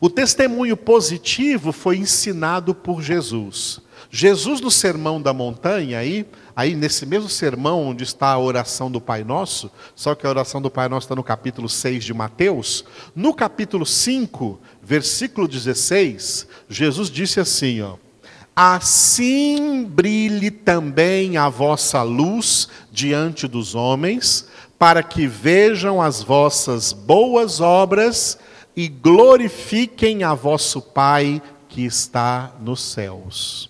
O 0.00 0.10
testemunho 0.10 0.76
positivo 0.76 1.70
foi 1.70 1.98
ensinado 1.98 2.74
por 2.74 3.00
Jesus. 3.00 3.80
Jesus 4.10 4.60
no 4.60 4.70
Sermão 4.70 5.20
da 5.20 5.32
Montanha, 5.32 5.98
aí, 5.98 6.26
aí 6.56 6.74
nesse 6.74 7.04
mesmo 7.04 7.28
sermão 7.28 7.88
onde 7.88 8.04
está 8.04 8.28
a 8.28 8.38
oração 8.38 8.90
do 8.90 9.00
Pai 9.00 9.22
Nosso, 9.22 9.70
só 9.94 10.14
que 10.14 10.26
a 10.26 10.30
oração 10.30 10.62
do 10.62 10.70
Pai 10.70 10.88
Nosso 10.88 11.04
está 11.04 11.14
no 11.14 11.22
capítulo 11.22 11.68
6 11.68 12.04
de 12.04 12.14
Mateus, 12.14 12.84
no 13.14 13.34
capítulo 13.34 13.84
5, 13.84 14.58
versículo 14.82 15.46
16, 15.46 16.48
Jesus 16.68 17.10
disse 17.10 17.38
assim, 17.38 17.82
ó, 17.82 17.96
Assim 18.56 19.84
brilhe 19.84 20.50
também 20.50 21.36
a 21.36 21.48
vossa 21.48 22.02
luz 22.02 22.68
diante 22.90 23.46
dos 23.46 23.76
homens, 23.76 24.48
para 24.76 25.00
que 25.00 25.28
vejam 25.28 26.02
as 26.02 26.24
vossas 26.24 26.92
boas 26.92 27.60
obras 27.60 28.36
e 28.74 28.88
glorifiquem 28.88 30.24
a 30.24 30.34
vosso 30.34 30.80
Pai 30.80 31.40
que 31.68 31.84
está 31.84 32.52
nos 32.60 32.82
céus. 32.82 33.67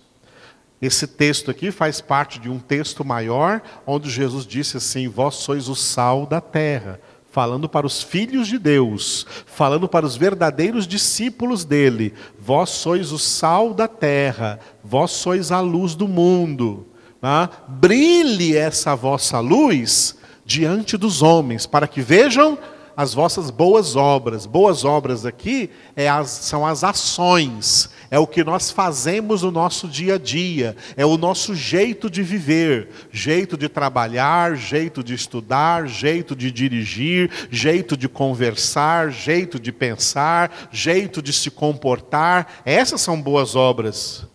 Esse 0.81 1.05
texto 1.05 1.51
aqui 1.51 1.71
faz 1.71 1.99
parte 1.99 2.39
de 2.39 2.49
um 2.49 2.57
texto 2.57 3.03
maior, 3.03 3.61
onde 3.85 4.09
Jesus 4.09 4.45
disse 4.45 4.77
assim: 4.77 5.07
Vós 5.07 5.35
sois 5.35 5.67
o 5.67 5.75
sal 5.75 6.25
da 6.25 6.39
terra, 6.39 7.01
falando 7.31 7.67
para 7.67 7.85
os 7.85 8.01
filhos 8.01 8.47
de 8.47 8.57
Deus, 8.57 9.27
falando 9.45 9.89
para 9.89 10.05
os 10.05 10.15
verdadeiros 10.15 10.87
discípulos 10.87 11.65
dele: 11.65 12.13
Vós 12.39 12.69
sois 12.69 13.11
o 13.11 13.19
sal 13.19 13.73
da 13.73 13.87
terra, 13.87 14.59
vós 14.81 15.11
sois 15.11 15.51
a 15.51 15.59
luz 15.59 15.95
do 15.95 16.07
mundo. 16.07 16.87
Ah, 17.21 17.49
brilhe 17.67 18.55
essa 18.55 18.95
vossa 18.95 19.41
luz 19.41 20.15
diante 20.45 20.95
dos 20.95 21.21
homens, 21.21 21.65
para 21.65 21.87
que 21.87 22.01
vejam 22.01 22.57
as 22.99 23.13
vossas 23.13 23.49
boas 23.49 23.95
obras. 23.95 24.45
Boas 24.45 24.83
obras 24.83 25.25
aqui 25.25 25.69
é 25.95 26.09
as, 26.09 26.27
são 26.27 26.65
as 26.65 26.83
ações, 26.83 27.89
é 28.11 28.19
o 28.19 28.27
que 28.27 28.43
nós 28.43 28.71
fazemos 28.71 29.41
no 29.41 29.51
nosso 29.51 29.87
dia 29.87 30.15
a 30.15 30.17
dia, 30.17 30.75
é 30.97 31.05
o 31.05 31.17
nosso 31.17 31.55
jeito 31.55 32.09
de 32.09 32.21
viver, 32.21 32.89
jeito 33.09 33.55
de 33.55 33.69
trabalhar, 33.69 34.53
jeito 34.57 35.01
de 35.01 35.13
estudar, 35.13 35.87
jeito 35.87 36.35
de 36.35 36.51
dirigir, 36.51 37.31
jeito 37.49 37.95
de 37.95 38.09
conversar, 38.09 39.09
jeito 39.11 39.57
de 39.57 39.71
pensar, 39.71 40.67
jeito 40.69 41.21
de 41.21 41.31
se 41.31 41.49
comportar. 41.49 42.61
Essas 42.65 42.99
são 42.99 43.21
boas 43.21 43.55
obras. 43.55 44.27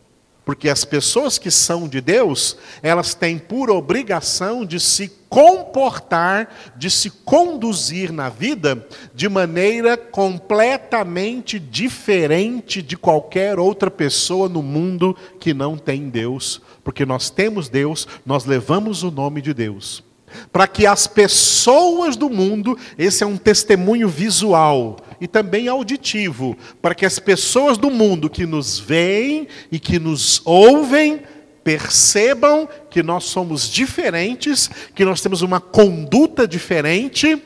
Porque 0.42 0.70
as 0.70 0.86
pessoas 0.86 1.36
que 1.36 1.50
são 1.50 1.86
de 1.86 2.00
Deus, 2.00 2.56
elas 2.82 3.14
têm 3.14 3.38
por 3.38 3.70
obrigação 3.70 4.64
de 4.64 4.80
se 4.80 5.08
comportar, 5.34 6.48
de 6.76 6.88
se 6.88 7.10
conduzir 7.10 8.12
na 8.12 8.28
vida 8.28 8.86
de 9.12 9.28
maneira 9.28 9.96
completamente 9.96 11.58
diferente 11.58 12.80
de 12.80 12.96
qualquer 12.96 13.58
outra 13.58 13.90
pessoa 13.90 14.48
no 14.48 14.62
mundo 14.62 15.16
que 15.40 15.52
não 15.52 15.76
tem 15.76 16.08
Deus. 16.08 16.62
Porque 16.84 17.04
nós 17.04 17.30
temos 17.30 17.68
Deus, 17.68 18.06
nós 18.24 18.44
levamos 18.44 19.02
o 19.02 19.10
nome 19.10 19.42
de 19.42 19.52
Deus. 19.52 20.04
Para 20.52 20.68
que 20.68 20.86
as 20.86 21.08
pessoas 21.08 22.14
do 22.14 22.30
mundo, 22.30 22.78
esse 22.96 23.24
é 23.24 23.26
um 23.26 23.36
testemunho 23.36 24.08
visual, 24.08 24.98
e 25.20 25.26
também 25.26 25.66
auditivo, 25.66 26.56
para 26.80 26.94
que 26.94 27.04
as 27.04 27.18
pessoas 27.18 27.76
do 27.76 27.90
mundo 27.90 28.30
que 28.30 28.46
nos 28.46 28.78
veem 28.78 29.48
e 29.70 29.80
que 29.80 29.98
nos 29.98 30.40
ouvem 30.44 31.22
percebam 31.64 32.68
que 32.90 33.02
nós 33.02 33.24
somos 33.24 33.68
diferentes, 33.68 34.68
que 34.94 35.04
nós 35.04 35.20
temos 35.22 35.40
uma 35.40 35.60
conduta 35.60 36.46
diferente, 36.46 37.42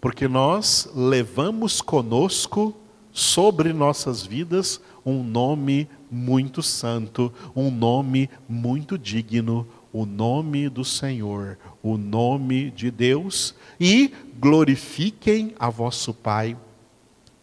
porque 0.00 0.26
nós 0.26 0.90
levamos 0.94 1.80
conosco 1.80 2.76
sobre 3.12 3.72
nossas 3.72 4.26
vidas 4.26 4.80
um 5.04 5.22
nome 5.22 5.88
muito 6.10 6.62
santo, 6.62 7.32
um 7.54 7.70
nome 7.70 8.28
muito 8.48 8.98
digno, 8.98 9.66
o 9.92 10.06
nome 10.06 10.68
do 10.68 10.84
Senhor, 10.84 11.58
o 11.82 11.96
nome 11.96 12.70
de 12.70 12.90
Deus, 12.90 13.54
e 13.78 14.12
glorifiquem 14.38 15.54
a 15.58 15.68
vosso 15.68 16.14
Pai 16.14 16.56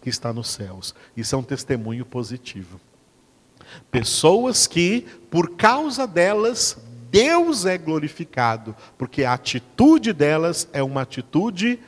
que 0.01 0.09
está 0.09 0.33
nos 0.33 0.49
céus. 0.49 0.95
Isso 1.15 1.35
é 1.35 1.37
um 1.37 1.43
testemunho 1.43 2.05
positivo. 2.05 2.79
Pessoas 3.91 4.67
que, 4.67 5.05
por 5.29 5.55
causa 5.55 6.05
delas, 6.05 6.77
Deus 7.11 7.65
é 7.65 7.77
glorificado, 7.77 8.75
porque 8.97 9.23
a 9.23 9.33
atitude 9.33 10.13
delas 10.13 10.67
é 10.71 10.83
uma 10.83 11.01
atitude 11.01 11.79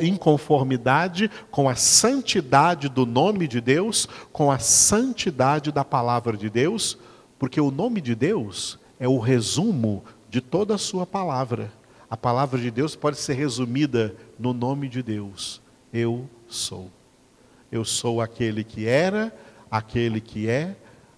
em 0.00 0.16
conformidade 0.16 1.30
com 1.50 1.68
a 1.68 1.74
santidade 1.74 2.88
do 2.88 3.04
nome 3.04 3.48
de 3.48 3.60
Deus, 3.60 4.08
com 4.32 4.50
a 4.50 4.58
santidade 4.58 5.72
da 5.72 5.84
palavra 5.84 6.36
de 6.36 6.48
Deus, 6.48 6.96
porque 7.38 7.60
o 7.60 7.70
nome 7.70 8.00
de 8.00 8.14
Deus 8.14 8.78
é 9.00 9.08
o 9.08 9.18
resumo 9.18 10.04
de 10.30 10.40
toda 10.40 10.74
a 10.76 10.78
sua 10.78 11.04
palavra. 11.04 11.72
A 12.08 12.16
palavra 12.16 12.60
de 12.60 12.70
Deus 12.70 12.94
pode 12.94 13.16
ser 13.16 13.34
resumida 13.34 14.14
no 14.38 14.52
nome 14.52 14.88
de 14.88 15.02
Deus: 15.02 15.60
Eu 15.92 16.28
sou. 16.46 16.90
Eu 17.70 17.84
sou 17.84 18.20
aquele 18.20 18.62
que 18.62 18.86
era, 18.86 19.34
aquele 19.70 20.20
que 20.20 20.48
é, 20.48 20.76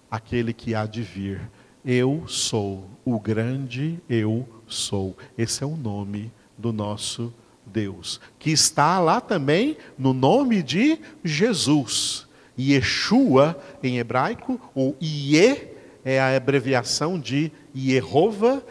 aquele 0.09 0.53
que 0.53 0.75
há 0.75 0.85
de 0.85 1.01
vir. 1.01 1.41
Eu 1.83 2.23
sou 2.27 2.89
o 3.03 3.19
grande 3.19 3.99
eu 4.09 4.47
sou. 4.67 5.15
Esse 5.37 5.63
é 5.63 5.65
o 5.65 5.75
nome 5.75 6.31
do 6.57 6.73
nosso 6.73 7.33
Deus, 7.65 8.19
que 8.39 8.51
está 8.51 8.99
lá 8.99 9.19
também 9.19 9.77
no 9.97 10.13
nome 10.13 10.61
de 10.63 10.99
Jesus. 11.23 12.27
Yeshua 12.57 13.59
em 13.83 13.97
hebraico, 13.97 14.59
o 14.73 14.95
Ie 15.01 15.71
é 16.05 16.19
a 16.19 16.35
abreviação 16.37 17.19
de 17.19 17.51
Yehovah, 17.75 18.61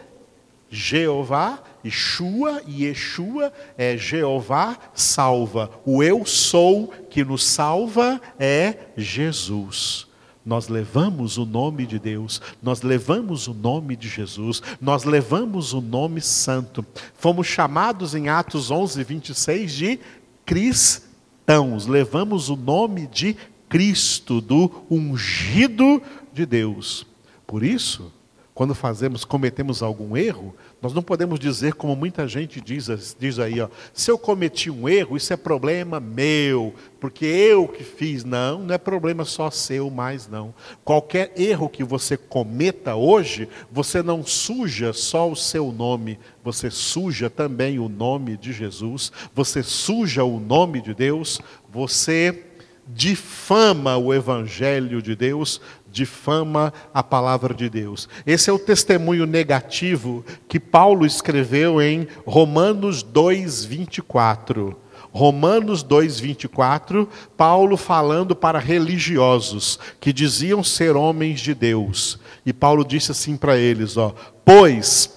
Jeová, 0.69 1.61
Yeshua, 1.85 2.61
Yeshua 2.67 3.53
é 3.77 3.95
Jeová 3.95 4.77
salva. 4.93 5.69
O 5.85 6.01
eu 6.01 6.25
sou 6.25 6.87
que 7.09 7.23
nos 7.23 7.45
salva 7.45 8.19
é 8.39 8.77
Jesus. 8.97 10.07
Nós 10.45 10.67
levamos 10.67 11.37
o 11.37 11.45
nome 11.45 11.87
de 11.87 11.97
Deus, 11.97 12.39
nós 12.61 12.83
levamos 12.83 13.47
o 13.47 13.53
nome 13.53 13.95
de 13.95 14.07
Jesus, 14.07 14.61
nós 14.79 15.03
levamos 15.03 15.73
o 15.73 15.81
nome 15.81 16.21
santo. 16.21 16.85
Fomos 17.15 17.47
chamados 17.47 18.13
em 18.13 18.29
Atos 18.29 18.69
11, 18.69 19.03
26 19.03 19.73
de 19.73 19.99
cristãos, 20.45 21.87
levamos 21.87 22.49
o 22.49 22.55
nome 22.55 23.07
de 23.07 23.35
Cristo, 23.67 24.39
do 24.39 24.71
ungido 24.89 25.99
de 26.31 26.45
Deus. 26.45 27.07
Por 27.47 27.63
isso, 27.63 28.13
quando 28.53 28.75
fazemos, 28.75 29.25
cometemos 29.25 29.81
algum 29.81 30.15
erro, 30.15 30.55
nós 30.81 30.93
não 30.93 31.01
podemos 31.01 31.39
dizer 31.39 31.73
como 31.73 31.95
muita 31.95 32.27
gente 32.27 32.61
diz, 32.61 33.15
diz 33.17 33.39
aí, 33.39 33.59
ó, 33.59 33.67
se 33.93 34.11
eu 34.11 34.17
cometi 34.17 34.69
um 34.69 34.87
erro, 34.87 35.17
isso 35.17 35.33
é 35.33 35.37
problema 35.37 35.99
meu, 35.99 36.75
porque 36.99 37.25
eu 37.25 37.67
que 37.67 37.83
fiz. 37.83 38.23
Não, 38.23 38.59
não 38.59 38.75
é 38.75 38.77
problema 38.77 39.25
só 39.25 39.49
seu 39.49 39.89
mais 39.89 40.27
não. 40.27 40.53
Qualquer 40.83 41.31
erro 41.35 41.69
que 41.69 41.83
você 41.83 42.17
cometa 42.17 42.95
hoje, 42.95 43.49
você 43.71 44.03
não 44.03 44.23
suja 44.23 44.93
só 44.93 45.29
o 45.29 45.35
seu 45.35 45.71
nome, 45.71 46.19
você 46.43 46.69
suja 46.69 47.29
também 47.29 47.79
o 47.79 47.89
nome 47.89 48.37
de 48.37 48.53
Jesus, 48.53 49.11
você 49.33 49.63
suja 49.63 50.23
o 50.23 50.39
nome 50.39 50.81
de 50.81 50.93
Deus, 50.93 51.41
você 51.71 52.43
difama 52.87 53.97
o 53.97 54.13
evangelho 54.13 55.01
de 55.01 55.15
Deus, 55.15 55.59
difama 55.95 56.73
a 56.93 57.01
palavra 57.01 57.53
de 57.53 57.69
Deus. 57.69 58.09
Esse 58.27 58.49
é 58.49 58.53
o 58.53 58.59
testemunho 58.59 59.25
negativo 59.25 60.25
que 60.47 60.59
Paulo 60.59 61.05
escreveu 61.05 61.81
em 61.81 62.05
Romanos 62.25 63.01
2:24. 63.01 64.75
Romanos 65.13 65.81
2:24, 65.81 67.07
Paulo 67.37 67.77
falando 67.77 68.35
para 68.35 68.59
religiosos 68.59 69.79
que 70.01 70.11
diziam 70.11 70.61
ser 70.61 70.97
homens 70.97 71.39
de 71.39 71.55
Deus. 71.55 72.19
E 72.45 72.51
Paulo 72.51 72.83
disse 72.83 73.11
assim 73.11 73.37
para 73.37 73.55
eles, 73.57 73.95
ó: 73.95 74.13
"Pois 74.43 75.15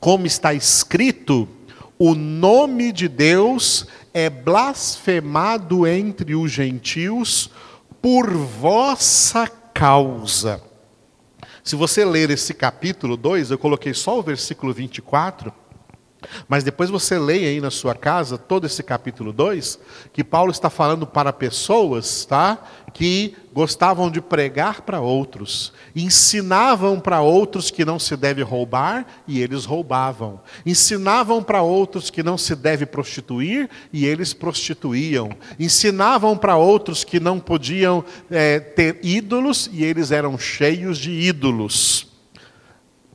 como 0.00 0.26
está 0.26 0.54
escrito, 0.54 1.46
o 1.98 2.14
nome 2.14 2.92
de 2.92 3.08
Deus 3.08 3.86
é 4.14 4.30
blasfemado 4.30 5.86
entre 5.86 6.34
os 6.34 6.50
gentios 6.50 7.50
por 8.00 8.30
vossa 8.32 9.50
causa. 9.78 10.62
Se 11.62 11.76
você 11.76 12.04
ler 12.04 12.30
esse 12.30 12.54
capítulo 12.54 13.16
2, 13.16 13.50
eu 13.50 13.58
coloquei 13.58 13.92
só 13.92 14.18
o 14.18 14.22
versículo 14.22 14.72
24, 14.72 15.52
mas 16.48 16.64
depois 16.64 16.90
você 16.90 17.18
leia 17.18 17.48
aí 17.48 17.60
na 17.60 17.70
sua 17.70 17.94
casa 17.94 18.38
todo 18.38 18.66
esse 18.66 18.82
capítulo 18.82 19.32
2, 19.32 19.78
que 20.12 20.24
Paulo 20.24 20.50
está 20.50 20.70
falando 20.70 21.06
para 21.06 21.32
pessoas, 21.32 22.24
tá? 22.24 22.58
Que 22.92 23.36
gostavam 23.52 24.10
de 24.10 24.20
pregar 24.20 24.82
para 24.82 25.00
outros, 25.00 25.72
ensinavam 25.94 27.00
para 27.00 27.22
outros 27.22 27.70
que 27.70 27.86
não 27.86 27.98
se 27.98 28.14
deve 28.14 28.42
roubar 28.42 29.06
e 29.26 29.40
eles 29.40 29.64
roubavam. 29.64 30.40
Ensinavam 30.64 31.42
para 31.42 31.62
outros 31.62 32.10
que 32.10 32.22
não 32.22 32.36
se 32.36 32.54
deve 32.54 32.84
prostituir 32.84 33.70
e 33.90 34.04
eles 34.04 34.34
prostituíam. 34.34 35.30
Ensinavam 35.58 36.36
para 36.36 36.56
outros 36.56 37.02
que 37.02 37.18
não 37.18 37.40
podiam 37.40 38.04
é, 38.30 38.60
ter 38.60 39.00
ídolos 39.02 39.70
e 39.72 39.82
eles 39.82 40.10
eram 40.10 40.38
cheios 40.38 40.98
de 40.98 41.10
ídolos 41.10 42.05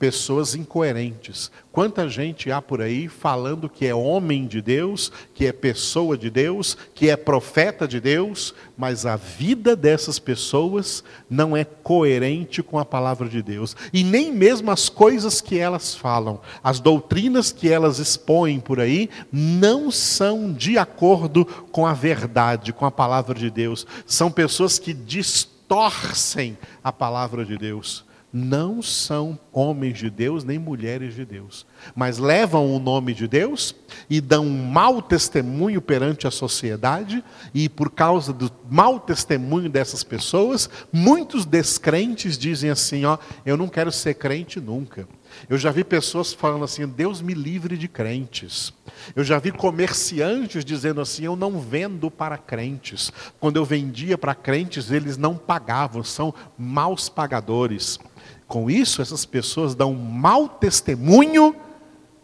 pessoas 0.02 0.56
incoerentes. 0.56 1.52
Quanta 1.72 2.10
gente 2.10 2.52
há 2.52 2.60
por 2.60 2.82
aí 2.82 3.08
falando 3.08 3.70
que 3.70 3.86
é 3.86 3.94
homem 3.94 4.48
de 4.48 4.60
Deus, 4.60 5.12
que 5.32 5.46
é 5.46 5.54
pessoa 5.54 6.18
de 6.18 6.28
Deus, 6.28 6.76
que 6.96 7.08
é 7.08 7.16
profeta 7.16 7.88
de 7.88 8.00
Deus, 8.00 8.52
mas 8.76 9.06
a 9.06 9.16
vida 9.16 9.76
dessas 9.76 10.18
pessoas 10.18 11.04
não 11.30 11.56
é 11.56 11.64
coerente 11.64 12.64
com 12.64 12.80
a 12.80 12.84
palavra 12.84 13.30
de 13.30 13.44
Deus. 13.44 13.76
E 13.94 14.04
nem 14.04 14.32
mesmo 14.32 14.72
as 14.72 14.90
coisas 14.90 15.40
que 15.40 15.60
elas 15.60 15.94
falam, 15.94 16.42
as 16.64 16.80
doutrinas 16.80 17.52
que 17.52 17.70
elas 17.70 18.00
expõem 18.00 18.60
por 18.60 18.80
aí, 18.80 19.08
não 19.32 19.92
são 19.92 20.52
de 20.52 20.80
acordo 20.80 21.46
com 21.72 21.86
a 21.86 21.94
verdade, 21.94 22.74
com 22.74 22.88
a 22.88 22.92
palavra 22.92 23.38
de 23.38 23.52
Deus. 23.52 23.86
São 24.08 24.32
pessoas 24.32 24.80
que 24.80 24.96
distorcem 24.96 26.58
a 26.84 26.92
palavra 26.92 27.46
de 27.46 27.56
Deus 27.56 28.10
não 28.34 28.82
são 28.82 29.38
homens 29.52 29.98
de 29.98 30.10
Deus 30.10 30.44
nem 30.44 30.58
mulheres 30.58 31.15
de 31.15 31.26
Deus, 31.26 31.65
mas 31.94 32.17
levam 32.17 32.74
o 32.74 32.80
nome 32.80 33.13
de 33.13 33.28
Deus 33.28 33.76
e 34.10 34.22
dão 34.22 34.46
um 34.46 34.65
mau 34.65 35.02
testemunho 35.02 35.82
perante 35.82 36.26
a 36.26 36.32
sociedade, 36.32 37.24
e 37.54 37.67
por 37.67 37.91
causa 37.91 38.32
do 38.32 38.52
mau 38.70 39.00
testemunho 39.00 39.70
dessas 39.70 40.04
pessoas, 40.04 40.70
muitos 40.91 41.46
descrentes 41.46 42.38
dizem 42.38 42.70
assim: 42.70 43.04
Ó, 43.06 43.17
eu 43.46 43.58
não 43.58 43.67
quero 43.67 43.91
ser 43.91 44.13
crente 44.13 44.60
nunca. 44.60 45.08
Eu 45.50 45.58
já 45.58 45.72
vi 45.72 45.84
pessoas 45.84 46.34
falando 46.34 46.63
assim: 46.63 46.88
Deus 46.88 47.22
me 47.22 47.34
livre 47.34 47.78
de 47.78 47.88
crentes. 47.88 48.74
Eu 49.15 49.24
já 49.24 49.39
vi 49.39 49.52
comerciantes 49.52 50.63
dizendo 50.63 51.02
assim: 51.02 51.24
Eu 51.24 51.36
não 51.36 51.60
vendo 51.60 52.10
para 52.10 52.38
crentes. 52.38 53.12
Quando 53.39 53.58
eu 53.58 53.65
vendia 53.65 54.17
para 54.17 54.36
crentes, 54.36 54.91
eles 54.91 55.17
não 55.17 55.36
pagavam, 55.36 56.04
são 56.04 56.34
maus 56.58 57.10
pagadores. 57.10 58.00
Com 58.52 58.70
isso, 58.70 59.02
essas 59.02 59.24
pessoas 59.24 59.74
dão 59.74 59.94
um 59.94 59.96
mau 59.96 60.50
testemunho 60.50 61.56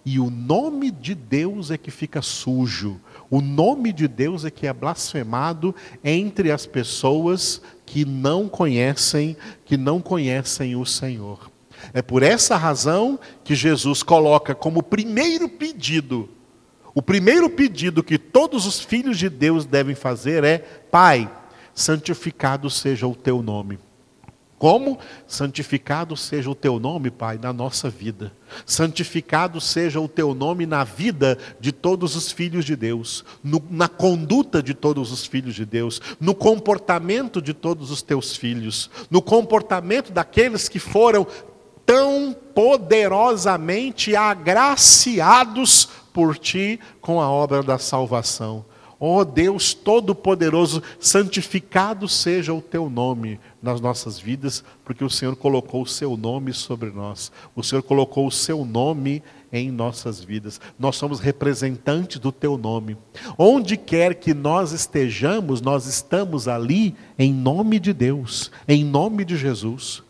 e 0.06 0.20
o 0.20 0.30
nome 0.30 0.92
de 0.92 1.16
Deus 1.16 1.72
é 1.72 1.78
que 1.78 1.90
fica 1.90 2.22
sujo. 2.22 3.00
O 3.30 3.40
nome 3.40 3.94
de 3.94 4.10
Deus 4.10 4.44
é 4.44 4.52
que 4.52 4.68
é 4.68 4.74
blasfemado 4.74 5.74
entre 6.04 6.52
as 6.52 6.66
pessoas 6.66 7.62
que 7.86 8.04
não 8.04 8.50
conhecem, 8.50 9.38
que 9.64 9.78
não 9.78 10.02
conhecem 10.02 10.76
o 10.76 10.86
Senhor. 10.86 11.50
É 11.94 12.02
por 12.02 12.22
essa 12.22 12.58
razão 12.58 13.18
que 13.42 13.56
Jesus 13.56 14.04
coloca 14.04 14.54
como 14.54 14.84
primeiro 14.84 15.48
pedido, 15.48 16.28
o 16.94 17.02
primeiro 17.02 17.50
pedido 17.50 18.04
que 18.04 18.18
todos 18.18 18.66
os 18.66 18.82
filhos 18.82 19.18
de 19.18 19.30
Deus 19.30 19.64
devem 19.64 19.96
fazer 19.96 20.44
é: 20.44 20.58
Pai, 20.58 21.32
santificado 21.74 22.70
seja 22.70 23.08
o 23.08 23.16
teu 23.16 23.42
nome. 23.42 23.80
Como? 24.58 24.98
Santificado 25.28 26.18
seja 26.18 26.50
o 26.50 26.56
teu 26.56 26.80
nome, 26.80 27.12
Pai, 27.12 27.40
na 27.42 27.54
nossa 27.54 27.90
vida. 27.92 28.34
Santificado 28.66 29.62
seja 29.62 30.00
o 30.00 30.08
teu 30.08 30.34
nome 30.34 30.66
na 30.66 30.84
vida 30.84 31.38
de 31.60 31.72
todos 31.72 32.16
os 32.16 32.32
filhos 32.32 32.66
de 32.66 32.76
Deus, 32.76 33.24
no, 33.44 33.64
na 33.70 33.88
conduta 33.88 34.64
de 34.64 34.74
todos 34.74 35.12
os 35.12 35.28
filhos 35.28 35.54
de 35.54 35.64
Deus, 35.64 36.02
no 36.20 36.34
comportamento 36.34 37.40
de 37.40 37.54
todos 37.54 37.92
os 37.92 38.02
teus 38.02 38.36
filhos, 38.36 38.90
no 39.12 39.22
comportamento 39.22 40.12
daqueles 40.12 40.68
que 40.68 40.80
foram 40.80 41.28
tão 41.86 42.36
poderosamente 42.56 44.16
agraciados 44.16 45.88
por 46.12 46.36
ti 46.36 46.80
com 47.00 47.22
a 47.22 47.30
obra 47.30 47.62
da 47.62 47.78
salvação. 47.78 48.66
Ó 49.00 49.20
oh 49.20 49.26
Deus 49.26 49.74
Todo-Poderoso, 49.74 50.82
santificado 51.00 52.08
seja 52.08 52.54
o 52.54 52.62
teu 52.62 52.90
nome 52.90 53.40
nas 53.62 53.80
nossas 53.80 54.20
vidas, 54.20 54.64
porque 54.84 55.04
o 55.04 55.10
Senhor 55.10 55.36
colocou 55.36 55.84
o 55.84 55.88
seu 55.88 56.18
nome 56.18 56.52
sobre 56.54 56.90
nós. 56.90 57.32
O 57.56 57.64
Senhor 57.64 57.84
colocou 57.84 58.26
o 58.26 58.32
seu 58.32 58.66
nome 58.66 59.22
em 59.52 59.72
nossas 59.72 60.24
vidas. 60.24 60.60
Nós 60.80 60.96
somos 60.96 61.20
representantes 61.20 62.20
do 62.20 62.32
teu 62.32 62.58
nome. 62.58 62.98
Onde 63.38 63.78
quer 63.78 64.16
que 64.16 64.34
nós 64.34 64.72
estejamos, 64.72 65.62
nós 65.62 65.86
estamos 65.86 66.48
ali 66.48 66.96
em 67.20 67.32
nome 67.32 67.80
de 67.80 67.94
Deus, 67.94 68.52
em 68.68 68.84
nome 68.84 69.24
de 69.24 69.38
Jesus. 69.38 70.04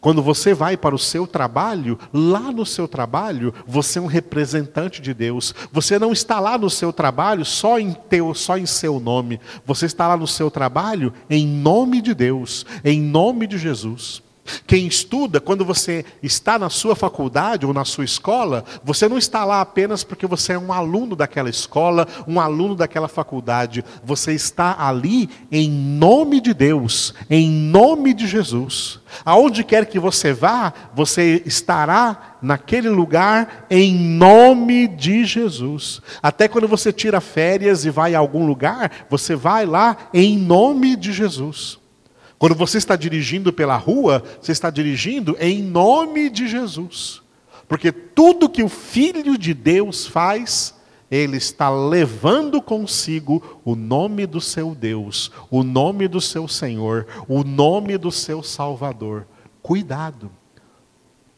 Quando 0.00 0.22
você 0.22 0.54
vai 0.54 0.76
para 0.76 0.94
o 0.94 0.98
seu 0.98 1.26
trabalho, 1.26 1.98
lá 2.12 2.50
no 2.50 2.64
seu 2.64 2.88
trabalho, 2.88 3.52
você 3.66 3.98
é 3.98 4.02
um 4.02 4.06
representante 4.06 5.02
de 5.02 5.12
Deus. 5.12 5.54
Você 5.70 5.98
não 5.98 6.12
está 6.12 6.40
lá 6.40 6.56
no 6.56 6.70
seu 6.70 6.92
trabalho 6.92 7.44
só 7.44 7.78
em 7.78 7.92
teu, 7.92 8.32
só 8.34 8.56
em 8.56 8.64
seu 8.64 8.98
nome. 8.98 9.38
Você 9.66 9.84
está 9.84 10.08
lá 10.08 10.16
no 10.16 10.26
seu 10.26 10.50
trabalho 10.50 11.12
em 11.28 11.46
nome 11.46 12.00
de 12.00 12.14
Deus, 12.14 12.64
em 12.82 13.00
nome 13.00 13.46
de 13.46 13.58
Jesus. 13.58 14.22
Quem 14.66 14.86
estuda, 14.86 15.40
quando 15.40 15.64
você 15.64 16.04
está 16.22 16.58
na 16.58 16.68
sua 16.68 16.94
faculdade 16.94 17.66
ou 17.66 17.72
na 17.72 17.84
sua 17.84 18.04
escola, 18.04 18.64
você 18.84 19.08
não 19.08 19.18
está 19.18 19.44
lá 19.44 19.60
apenas 19.60 20.04
porque 20.04 20.26
você 20.26 20.52
é 20.52 20.58
um 20.58 20.72
aluno 20.72 21.16
daquela 21.16 21.50
escola, 21.50 22.06
um 22.26 22.40
aluno 22.40 22.74
daquela 22.74 23.08
faculdade. 23.08 23.84
Você 24.04 24.32
está 24.32 24.76
ali 24.78 25.28
em 25.50 25.70
nome 25.70 26.40
de 26.40 26.54
Deus, 26.54 27.14
em 27.28 27.50
nome 27.50 28.14
de 28.14 28.26
Jesus. 28.26 29.00
Aonde 29.24 29.64
quer 29.64 29.86
que 29.86 29.98
você 29.98 30.32
vá, 30.32 30.72
você 30.94 31.42
estará 31.44 32.36
naquele 32.40 32.88
lugar 32.88 33.66
em 33.68 33.94
nome 33.94 34.86
de 34.86 35.24
Jesus. 35.24 36.00
Até 36.22 36.48
quando 36.48 36.68
você 36.68 36.92
tira 36.92 37.20
férias 37.20 37.84
e 37.84 37.90
vai 37.90 38.14
a 38.14 38.18
algum 38.18 38.46
lugar, 38.46 39.06
você 39.10 39.34
vai 39.34 39.66
lá 39.66 39.96
em 40.14 40.38
nome 40.38 40.96
de 40.96 41.12
Jesus. 41.12 41.79
Quando 42.40 42.54
você 42.54 42.78
está 42.78 42.96
dirigindo 42.96 43.52
pela 43.52 43.76
rua, 43.76 44.24
você 44.40 44.50
está 44.50 44.70
dirigindo 44.70 45.36
em 45.38 45.62
nome 45.62 46.30
de 46.30 46.48
Jesus. 46.48 47.20
Porque 47.68 47.92
tudo 47.92 48.48
que 48.48 48.62
o 48.62 48.68
Filho 48.68 49.36
de 49.36 49.52
Deus 49.52 50.06
faz, 50.06 50.74
ele 51.10 51.36
está 51.36 51.68
levando 51.68 52.62
consigo 52.62 53.60
o 53.62 53.76
nome 53.76 54.26
do 54.26 54.40
seu 54.40 54.74
Deus, 54.74 55.30
o 55.50 55.62
nome 55.62 56.08
do 56.08 56.18
seu 56.18 56.48
Senhor, 56.48 57.06
o 57.28 57.44
nome 57.44 57.98
do 57.98 58.10
seu 58.10 58.42
Salvador. 58.42 59.26
Cuidado, 59.60 60.32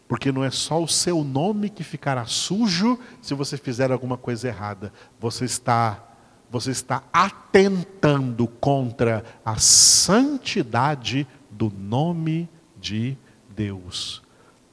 porque 0.06 0.30
não 0.30 0.44
é 0.44 0.52
só 0.52 0.80
o 0.80 0.86
seu 0.86 1.24
nome 1.24 1.68
que 1.68 1.82
ficará 1.82 2.26
sujo 2.26 2.96
se 3.20 3.34
você 3.34 3.56
fizer 3.56 3.90
alguma 3.90 4.16
coisa 4.16 4.46
errada. 4.46 4.92
Você 5.18 5.46
está 5.46 6.12
você 6.52 6.70
está 6.70 7.02
atentando 7.10 8.46
contra 8.46 9.24
a 9.42 9.56
santidade 9.56 11.26
do 11.50 11.72
nome 11.76 12.48
de 12.78 13.18
Deus. 13.48 14.22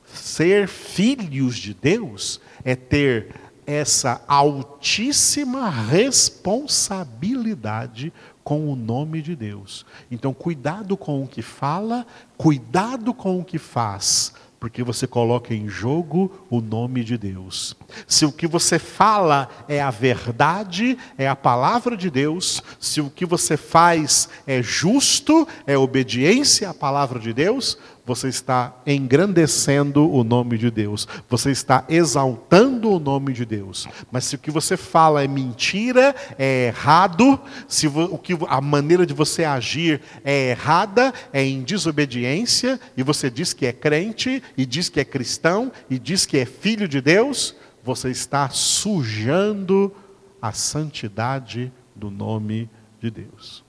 ser 0.06 0.68
filhos 0.68 1.58
de 1.58 1.74
Deus 1.74 2.42
é 2.66 2.76
ter 2.76 3.34
essa 3.66 4.22
altíssima 4.28 5.70
responsabilidade 5.70 8.12
com 8.44 8.70
o 8.70 8.76
nome 8.76 9.22
de 9.22 9.34
Deus. 9.36 9.86
Então, 10.10 10.34
cuidado 10.34 10.98
com 10.98 11.24
o 11.24 11.28
que 11.28 11.44
fala, 11.44 12.06
cuidado 12.36 13.14
com 13.14 13.40
o 13.40 13.46
que 13.46 13.60
faz, 13.60 14.34
porque 14.60 14.84
você 14.84 15.08
coloca 15.08 15.54
em 15.54 15.70
jogo 15.70 16.46
o 16.50 16.60
nome 16.60 17.04
de 17.04 17.18
Deus. 17.18 17.76
Se 18.06 18.26
o 18.26 18.32
que 18.32 18.46
você 18.46 18.78
fala 18.78 19.48
é 19.68 19.82
a 19.82 19.90
verdade, 19.90 20.98
é 21.18 21.28
a 21.28 21.36
palavra 21.36 21.96
de 21.96 22.10
Deus, 22.10 22.62
se 22.80 23.00
o 23.00 23.10
que 23.10 23.26
você 23.26 23.56
faz 23.56 24.28
é 24.46 24.62
justo, 24.62 25.48
é 25.66 25.78
obediência 25.78 26.70
à 26.70 26.74
palavra 26.74 27.20
de 27.20 27.34
Deus, 27.34 27.78
você 28.10 28.28
está 28.28 28.76
engrandecendo 28.88 30.12
o 30.12 30.24
nome 30.24 30.58
de 30.58 30.72
Deus, 30.72 31.08
você 31.30 31.52
está 31.52 31.86
exaltando 31.88 32.90
o 32.90 33.00
nome 33.00 33.34
de 33.34 33.46
Deus. 33.46 33.88
Mas 34.12 34.26
se 34.26 34.34
o 34.34 34.40
que 34.40 34.50
você 34.50 34.76
fala 34.76 35.24
é 35.24 35.28
mentira, 35.28 36.16
é 36.36 36.70
errado, 36.70 37.40
se 37.68 37.86
o 37.86 38.18
que 38.18 38.36
a 38.48 38.60
maneira 38.60 39.06
de 39.06 39.14
você 39.14 39.44
agir 39.44 40.02
é 40.24 40.50
errada, 40.50 41.14
é 41.32 41.44
em 41.44 41.62
desobediência, 41.62 42.80
e 42.98 43.04
você 43.04 43.30
diz 43.30 43.54
que 43.54 43.68
é 43.68 43.72
crente, 43.72 44.42
e 44.58 44.66
diz 44.66 44.90
que 44.90 45.00
é 45.00 45.06
cristão, 45.06 45.72
e 45.88 46.00
diz 46.00 46.26
que 46.26 46.40
é 46.40 46.46
filho 46.46 46.88
de 46.88 47.02
Deus, 47.02 47.56
você 47.84 48.10
está 48.10 48.50
sujando 48.50 49.94
a 50.42 50.52
santidade 50.52 51.72
do 51.96 52.10
nome 52.10 52.68
de 53.00 53.12
Deus. 53.12 53.64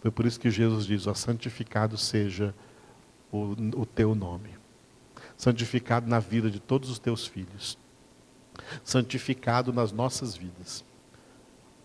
Foi 0.00 0.10
por 0.10 0.26
isso 0.26 0.40
que 0.40 0.50
Jesus 0.50 0.84
diz: 0.84 1.06
ó, 1.06 1.14
santificado 1.14 1.96
seja 1.96 2.52
o, 3.34 3.80
o 3.80 3.86
teu 3.86 4.14
nome. 4.14 4.50
Santificado 5.36 6.08
na 6.08 6.20
vida 6.20 6.50
de 6.50 6.60
todos 6.60 6.88
os 6.90 6.98
teus 6.98 7.26
filhos. 7.26 7.76
Santificado 8.84 9.72
nas 9.72 9.90
nossas 9.90 10.36
vidas. 10.36 10.84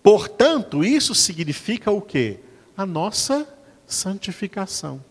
Portanto, 0.03 0.83
isso 0.83 1.15
significa 1.15 1.91
o 1.91 2.01
quê? 2.01 2.39
A 2.77 2.85
nossa 2.85 3.47
santificação. 3.85 5.03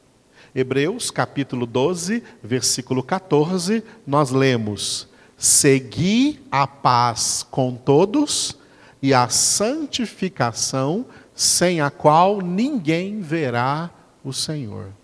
Hebreus 0.54 1.10
capítulo 1.10 1.66
12, 1.66 2.22
versículo 2.42 3.02
14, 3.02 3.84
nós 4.06 4.30
lemos: 4.30 5.08
Segui 5.36 6.40
a 6.50 6.66
paz 6.66 7.46
com 7.50 7.74
todos 7.74 8.56
e 9.02 9.12
a 9.12 9.28
santificação, 9.28 11.04
sem 11.34 11.80
a 11.80 11.90
qual 11.90 12.40
ninguém 12.40 13.20
verá 13.20 13.90
o 14.24 14.32
Senhor. 14.32 14.97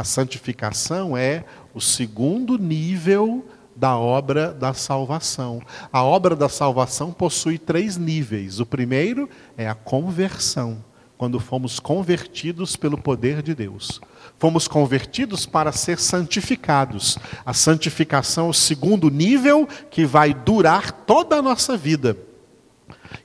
A 0.00 0.04
santificação 0.04 1.14
é 1.14 1.44
o 1.74 1.80
segundo 1.80 2.56
nível 2.56 3.44
da 3.76 3.98
obra 3.98 4.50
da 4.50 4.72
salvação. 4.72 5.60
A 5.92 6.02
obra 6.02 6.34
da 6.34 6.48
salvação 6.48 7.12
possui 7.12 7.58
três 7.58 7.98
níveis. 7.98 8.60
O 8.60 8.64
primeiro 8.64 9.28
é 9.58 9.68
a 9.68 9.74
conversão, 9.74 10.82
quando 11.18 11.38
fomos 11.38 11.78
convertidos 11.78 12.76
pelo 12.76 12.96
poder 12.96 13.42
de 13.42 13.54
Deus. 13.54 14.00
Fomos 14.38 14.66
convertidos 14.66 15.44
para 15.44 15.70
ser 15.70 15.98
santificados. 15.98 17.18
A 17.44 17.52
santificação 17.52 18.46
é 18.46 18.50
o 18.50 18.54
segundo 18.54 19.10
nível 19.10 19.68
que 19.90 20.06
vai 20.06 20.32
durar 20.32 20.92
toda 20.92 21.36
a 21.36 21.42
nossa 21.42 21.76
vida. 21.76 22.16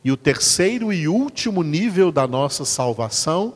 E 0.03 0.11
o 0.11 0.17
terceiro 0.17 0.91
e 0.91 1.07
último 1.07 1.63
nível 1.63 2.11
da 2.11 2.27
nossa 2.27 2.65
salvação 2.65 3.53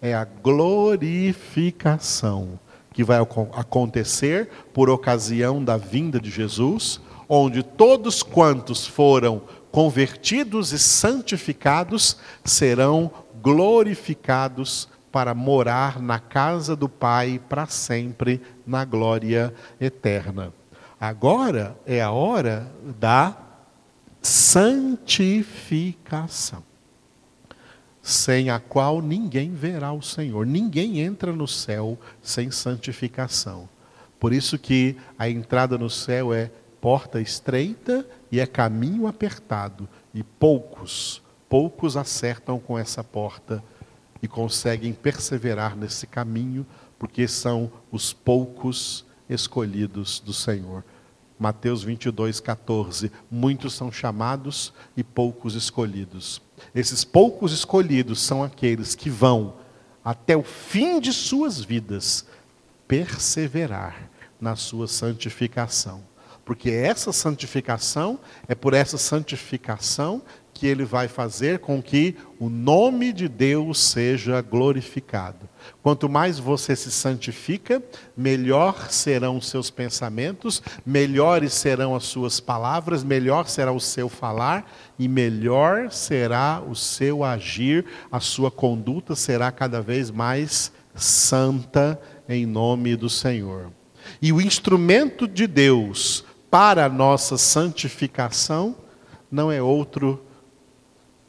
é 0.00 0.14
a 0.14 0.24
glorificação, 0.24 2.58
que 2.92 3.02
vai 3.02 3.18
acontecer 3.18 4.48
por 4.72 4.88
ocasião 4.90 5.64
da 5.64 5.76
vinda 5.76 6.20
de 6.20 6.30
Jesus, 6.30 7.00
onde 7.28 7.62
todos 7.62 8.22
quantos 8.22 8.86
foram 8.86 9.42
convertidos 9.72 10.72
e 10.72 10.78
santificados 10.78 12.16
serão 12.44 13.10
glorificados 13.42 14.88
para 15.10 15.34
morar 15.34 16.00
na 16.00 16.18
casa 16.18 16.76
do 16.76 16.88
Pai 16.88 17.40
para 17.48 17.66
sempre, 17.66 18.40
na 18.66 18.84
glória 18.84 19.54
eterna. 19.80 20.52
Agora 21.00 21.76
é 21.86 22.00
a 22.00 22.10
hora 22.10 22.70
da 23.00 23.36
santificação 24.22 26.62
sem 28.04 28.50
a 28.50 28.60
qual 28.60 29.00
ninguém 29.00 29.54
verá 29.54 29.90
o 29.90 30.02
Senhor. 30.02 30.44
Ninguém 30.44 31.00
entra 31.00 31.32
no 31.32 31.48
céu 31.48 31.98
sem 32.20 32.50
santificação. 32.50 33.66
Por 34.20 34.34
isso 34.34 34.58
que 34.58 34.94
a 35.18 35.26
entrada 35.26 35.78
no 35.78 35.88
céu 35.88 36.32
é 36.32 36.50
porta 36.82 37.18
estreita 37.18 38.06
e 38.30 38.40
é 38.40 38.46
caminho 38.46 39.06
apertado, 39.06 39.88
e 40.12 40.22
poucos, 40.22 41.22
poucos 41.48 41.96
acertam 41.96 42.58
com 42.58 42.78
essa 42.78 43.02
porta 43.02 43.64
e 44.22 44.28
conseguem 44.28 44.92
perseverar 44.92 45.74
nesse 45.74 46.06
caminho, 46.06 46.66
porque 46.98 47.26
são 47.26 47.72
os 47.90 48.12
poucos 48.12 49.06
escolhidos 49.30 50.20
do 50.20 50.34
Senhor. 50.34 50.84
Mateus 51.38 51.82
22, 51.82 52.40
14. 52.40 53.10
Muitos 53.30 53.74
são 53.74 53.90
chamados 53.90 54.72
e 54.96 55.02
poucos 55.02 55.54
escolhidos. 55.54 56.40
Esses 56.74 57.04
poucos 57.04 57.52
escolhidos 57.52 58.20
são 58.20 58.42
aqueles 58.42 58.94
que 58.94 59.10
vão, 59.10 59.54
até 60.04 60.36
o 60.36 60.42
fim 60.42 61.00
de 61.00 61.12
suas 61.12 61.60
vidas, 61.60 62.26
perseverar 62.86 64.08
na 64.40 64.54
sua 64.56 64.86
santificação. 64.86 66.02
Porque 66.44 66.70
essa 66.70 67.12
santificação, 67.12 68.20
é 68.46 68.54
por 68.54 68.74
essa 68.74 68.98
santificação 68.98 70.22
que 70.54 70.66
ele 70.66 70.84
vai 70.84 71.08
fazer 71.08 71.58
com 71.58 71.82
que 71.82 72.14
o 72.38 72.48
nome 72.48 73.12
de 73.12 73.28
Deus 73.28 73.80
seja 73.80 74.40
glorificado. 74.40 75.48
Quanto 75.82 76.08
mais 76.08 76.38
você 76.38 76.76
se 76.76 76.90
santifica, 76.90 77.82
melhor 78.16 78.90
serão 78.90 79.36
os 79.36 79.48
seus 79.48 79.70
pensamentos, 79.70 80.62
melhores 80.86 81.52
serão 81.52 81.94
as 81.96 82.04
suas 82.04 82.38
palavras, 82.38 83.02
melhor 83.02 83.48
será 83.48 83.72
o 83.72 83.80
seu 83.80 84.08
falar 84.08 84.70
e 84.98 85.08
melhor 85.08 85.90
será 85.90 86.62
o 86.62 86.74
seu 86.74 87.24
agir, 87.24 87.84
a 88.10 88.20
sua 88.20 88.50
conduta 88.50 89.16
será 89.16 89.50
cada 89.50 89.82
vez 89.82 90.10
mais 90.10 90.72
santa 90.94 92.00
em 92.28 92.46
nome 92.46 92.94
do 92.94 93.10
Senhor. 93.10 93.72
E 94.22 94.32
o 94.32 94.40
instrumento 94.40 95.26
de 95.26 95.46
Deus 95.46 96.24
para 96.50 96.84
a 96.84 96.88
nossa 96.88 97.36
santificação 97.36 98.76
não 99.30 99.50
é 99.50 99.60
outro 99.60 100.24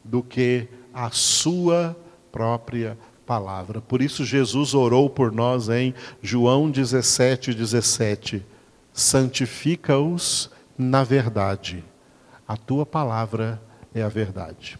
do 0.08 0.22
que 0.22 0.68
a 0.92 1.10
sua 1.10 1.96
própria 2.32 2.96
palavra. 3.26 3.80
Por 3.80 4.00
isso 4.00 4.24
Jesus 4.24 4.72
orou 4.72 5.10
por 5.10 5.32
nós 5.32 5.68
em 5.68 5.92
João 6.22 6.70
17, 6.70 7.52
17. 7.52 8.44
Santifica-os 8.92 10.50
na 10.78 11.02
verdade. 11.02 11.84
A 12.46 12.56
tua 12.56 12.86
palavra 12.86 13.60
é 13.94 14.02
a 14.02 14.08
verdade. 14.08 14.78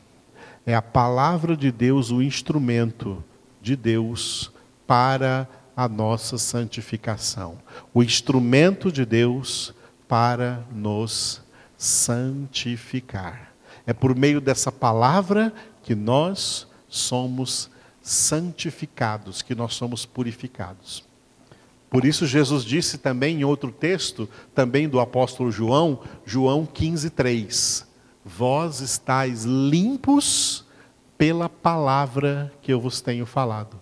É 0.65 0.75
a 0.75 0.83
palavra 0.83 1.57
de 1.57 1.71
Deus 1.71 2.11
o 2.11 2.23
instrumento 2.23 3.23
de 3.61 3.75
Deus 3.75 4.53
para 4.87 5.49
a 5.77 5.89
nossa 5.89 6.39
santificação. 6.39 7.59
O 7.93 8.03
instrumento 8.03 8.91
de 8.91 9.05
Deus 9.05 9.75
para 10.09 10.65
nos 10.73 11.43
santificar. 11.77 13.46
É 13.87 13.93
por 13.93 14.15
meio 14.17 14.41
dessa 14.41 14.73
palavra 14.73 15.53
que 15.83 15.95
nós 15.95 16.67
somos 16.89 17.71
santificados, 18.03 19.43
que 19.43 19.55
nós 19.55 19.75
somos 19.75 20.05
purificados. 20.05 21.05
Por 21.89 22.05
isso 22.05 22.27
Jesus 22.27 22.65
disse 22.65 22.99
também 22.99 23.41
em 23.41 23.45
outro 23.45 23.71
texto, 23.71 24.29
também 24.55 24.89
do 24.89 25.01
apóstolo 25.01 25.51
João, 25.53 26.01
João 26.25 26.67
15:3, 26.67 27.87
vós 28.25 28.81
estáis 28.81 29.45
limpos 29.45 30.65
pela 31.17 31.49
palavra 31.49 32.53
que 32.61 32.73
eu 32.73 32.81
vos 32.81 33.01
tenho 33.01 33.25
falado. 33.25 33.81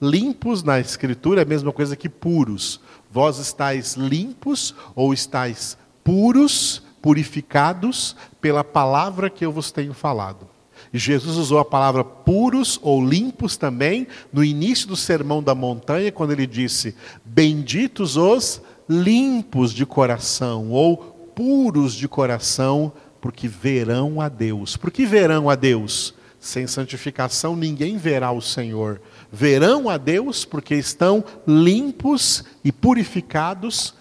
Limpos 0.00 0.62
na 0.62 0.78
escritura 0.78 1.40
é 1.40 1.44
a 1.44 1.48
mesma 1.48 1.72
coisa 1.72 1.96
que 1.96 2.08
puros. 2.08 2.80
Vós 3.10 3.38
estáis 3.38 3.94
limpos 3.94 4.74
ou 4.94 5.14
estáis 5.14 5.78
puros 6.04 6.82
purificados 7.06 8.16
pela 8.40 8.64
palavra 8.64 9.30
que 9.30 9.46
eu 9.46 9.52
vos 9.52 9.70
tenho 9.70 9.94
falado. 9.94 10.48
E 10.92 10.98
Jesus 10.98 11.36
usou 11.36 11.60
a 11.60 11.64
palavra 11.64 12.02
puros 12.02 12.80
ou 12.82 13.00
limpos 13.00 13.56
também 13.56 14.08
no 14.32 14.42
início 14.42 14.88
do 14.88 14.96
Sermão 14.96 15.40
da 15.40 15.54
Montanha, 15.54 16.10
quando 16.10 16.32
ele 16.32 16.48
disse: 16.48 16.96
Benditos 17.24 18.16
os 18.16 18.60
limpos 18.88 19.72
de 19.72 19.86
coração 19.86 20.72
ou 20.72 20.96
puros 21.32 21.94
de 21.94 22.08
coração, 22.08 22.92
porque 23.20 23.46
verão 23.46 24.20
a 24.20 24.28
Deus. 24.28 24.76
Por 24.76 24.90
que 24.90 25.06
verão 25.06 25.48
a 25.48 25.54
Deus? 25.54 26.12
Sem 26.40 26.66
santificação 26.66 27.54
ninguém 27.54 27.98
verá 27.98 28.32
o 28.32 28.42
Senhor. 28.42 29.00
Verão 29.30 29.88
a 29.88 29.96
Deus 29.96 30.44
porque 30.44 30.74
estão 30.74 31.24
limpos 31.46 32.42
e 32.64 32.72
purificados 32.72 33.94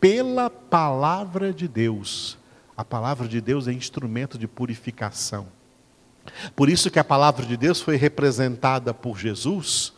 pela 0.00 0.50
palavra 0.50 1.52
de 1.52 1.68
Deus. 1.68 2.37
A 2.78 2.84
palavra 2.84 3.26
de 3.26 3.40
Deus 3.40 3.66
é 3.66 3.72
instrumento 3.72 4.38
de 4.38 4.46
purificação. 4.46 5.48
Por 6.54 6.68
isso 6.68 6.92
que 6.92 7.00
a 7.00 7.02
palavra 7.02 7.44
de 7.44 7.56
Deus 7.56 7.80
foi 7.80 7.96
representada 7.96 8.94
por 8.94 9.18
Jesus 9.18 9.92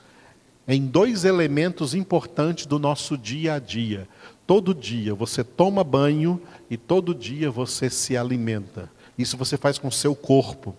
em 0.67 0.87
dois 0.87 1.27
elementos 1.27 1.95
importantes 1.95 2.65
do 2.65 2.79
nosso 2.79 3.19
dia 3.19 3.53
a 3.53 3.59
dia. 3.59 4.09
Todo 4.47 4.75
dia 4.75 5.15
você 5.15 5.45
toma 5.45 5.85
banho 5.85 6.41
e 6.71 6.79
todo 6.79 7.15
dia 7.15 7.51
você 7.51 7.91
se 7.91 8.17
alimenta. 8.17 8.91
Isso 9.19 9.37
você 9.37 9.59
faz 9.59 9.77
com 9.77 9.89
o 9.89 9.93
seu 9.93 10.15
corpo. 10.15 10.75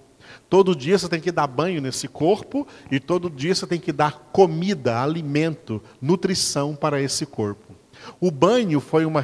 Todo 0.49 0.75
dia 0.75 0.97
você 0.97 1.07
tem 1.07 1.21
que 1.21 1.31
dar 1.31 1.45
banho 1.45 1.79
nesse 1.79 2.07
corpo 2.07 2.67
e 2.89 2.99
todo 2.99 3.29
dia 3.29 3.53
você 3.53 3.67
tem 3.67 3.79
que 3.79 3.91
dar 3.91 4.31
comida, 4.31 4.99
alimento, 4.99 5.79
nutrição 6.01 6.75
para 6.75 6.99
esse 6.99 7.27
corpo. 7.27 7.75
O 8.19 8.31
banho 8.31 8.79
foi, 8.79 9.05
uma, 9.05 9.21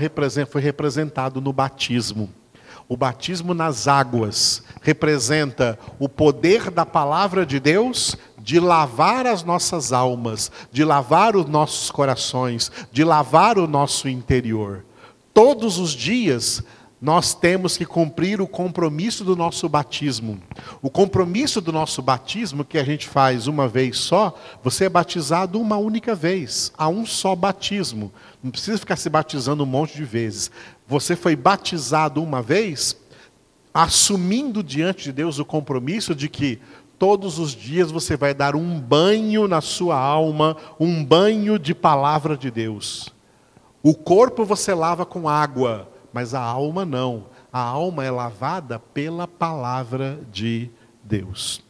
foi 0.47 0.61
representado 0.61 1.41
no 1.41 1.51
batismo. 1.51 2.31
O 2.89 2.95
batismo 2.95 3.53
nas 3.53 3.87
águas 3.87 4.63
representa 4.81 5.77
o 5.99 6.07
poder 6.07 6.71
da 6.71 6.85
palavra 6.85 7.45
de 7.45 7.59
Deus 7.59 8.15
de 8.39 8.61
lavar 8.61 9.27
as 9.27 9.43
nossas 9.43 9.91
almas, 9.91 10.49
de 10.71 10.85
lavar 10.85 11.35
os 11.35 11.47
nossos 11.47 11.91
corações, 11.91 12.71
de 12.89 13.03
lavar 13.03 13.57
o 13.57 13.67
nosso 13.67 14.07
interior. 14.07 14.85
Todos 15.33 15.77
os 15.77 15.91
dias 15.91 16.63
nós 16.99 17.33
temos 17.33 17.77
que 17.77 17.85
cumprir 17.85 18.41
o 18.41 18.47
compromisso 18.47 19.23
do 19.23 19.35
nosso 19.35 19.69
batismo. 19.69 20.39
O 20.81 20.89
compromisso 20.89 21.61
do 21.61 21.71
nosso 21.71 22.01
batismo, 22.01 22.65
que 22.65 22.77
a 22.77 22.83
gente 22.83 23.07
faz 23.07 23.47
uma 23.47 23.67
vez 23.67 23.97
só, 23.97 24.35
você 24.63 24.85
é 24.85 24.89
batizado 24.89 25.59
uma 25.59 25.77
única 25.77 26.15
vez, 26.15 26.71
a 26.75 26.87
um 26.87 27.05
só 27.05 27.35
batismo. 27.35 28.11
Não 28.41 28.49
precisa 28.49 28.79
ficar 28.79 28.95
se 28.95 29.09
batizando 29.09 29.63
um 29.63 29.67
monte 29.67 29.95
de 29.95 30.05
vezes. 30.05 30.49
Você 30.87 31.15
foi 31.15 31.35
batizado 31.35 32.23
uma 32.23 32.41
vez, 32.41 32.97
assumindo 33.73 34.63
diante 34.63 35.05
de 35.05 35.11
Deus 35.11 35.39
o 35.39 35.45
compromisso 35.45 36.15
de 36.15 36.29
que 36.29 36.59
todos 36.97 37.37
os 37.37 37.51
dias 37.51 37.91
você 37.91 38.15
vai 38.15 38.33
dar 38.33 38.55
um 38.55 38.79
banho 38.79 39.47
na 39.47 39.61
sua 39.61 39.99
alma, 39.99 40.57
um 40.79 41.03
banho 41.03 41.59
de 41.59 41.75
palavra 41.75 42.37
de 42.37 42.49
Deus. 42.49 43.13
O 43.83 43.93
corpo 43.93 44.45
você 44.45 44.73
lava 44.73 45.05
com 45.05 45.29
água 45.29 45.87
mas 46.17 46.33
a 46.33 46.41
alma 46.41 46.83
não. 46.83 47.25
A 47.53 47.59
alma 47.59 48.03
é 48.03 48.09
lavada 48.09 48.79
pela 48.79 49.27
palavra 49.27 50.19
de 50.31 50.69
Deus. 51.03 51.63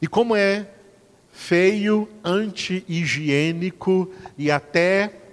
E 0.00 0.06
como 0.06 0.36
é 0.36 0.70
feio, 1.32 2.08
anti-higiênico 2.24 4.08
e 4.38 4.48
até 4.48 5.25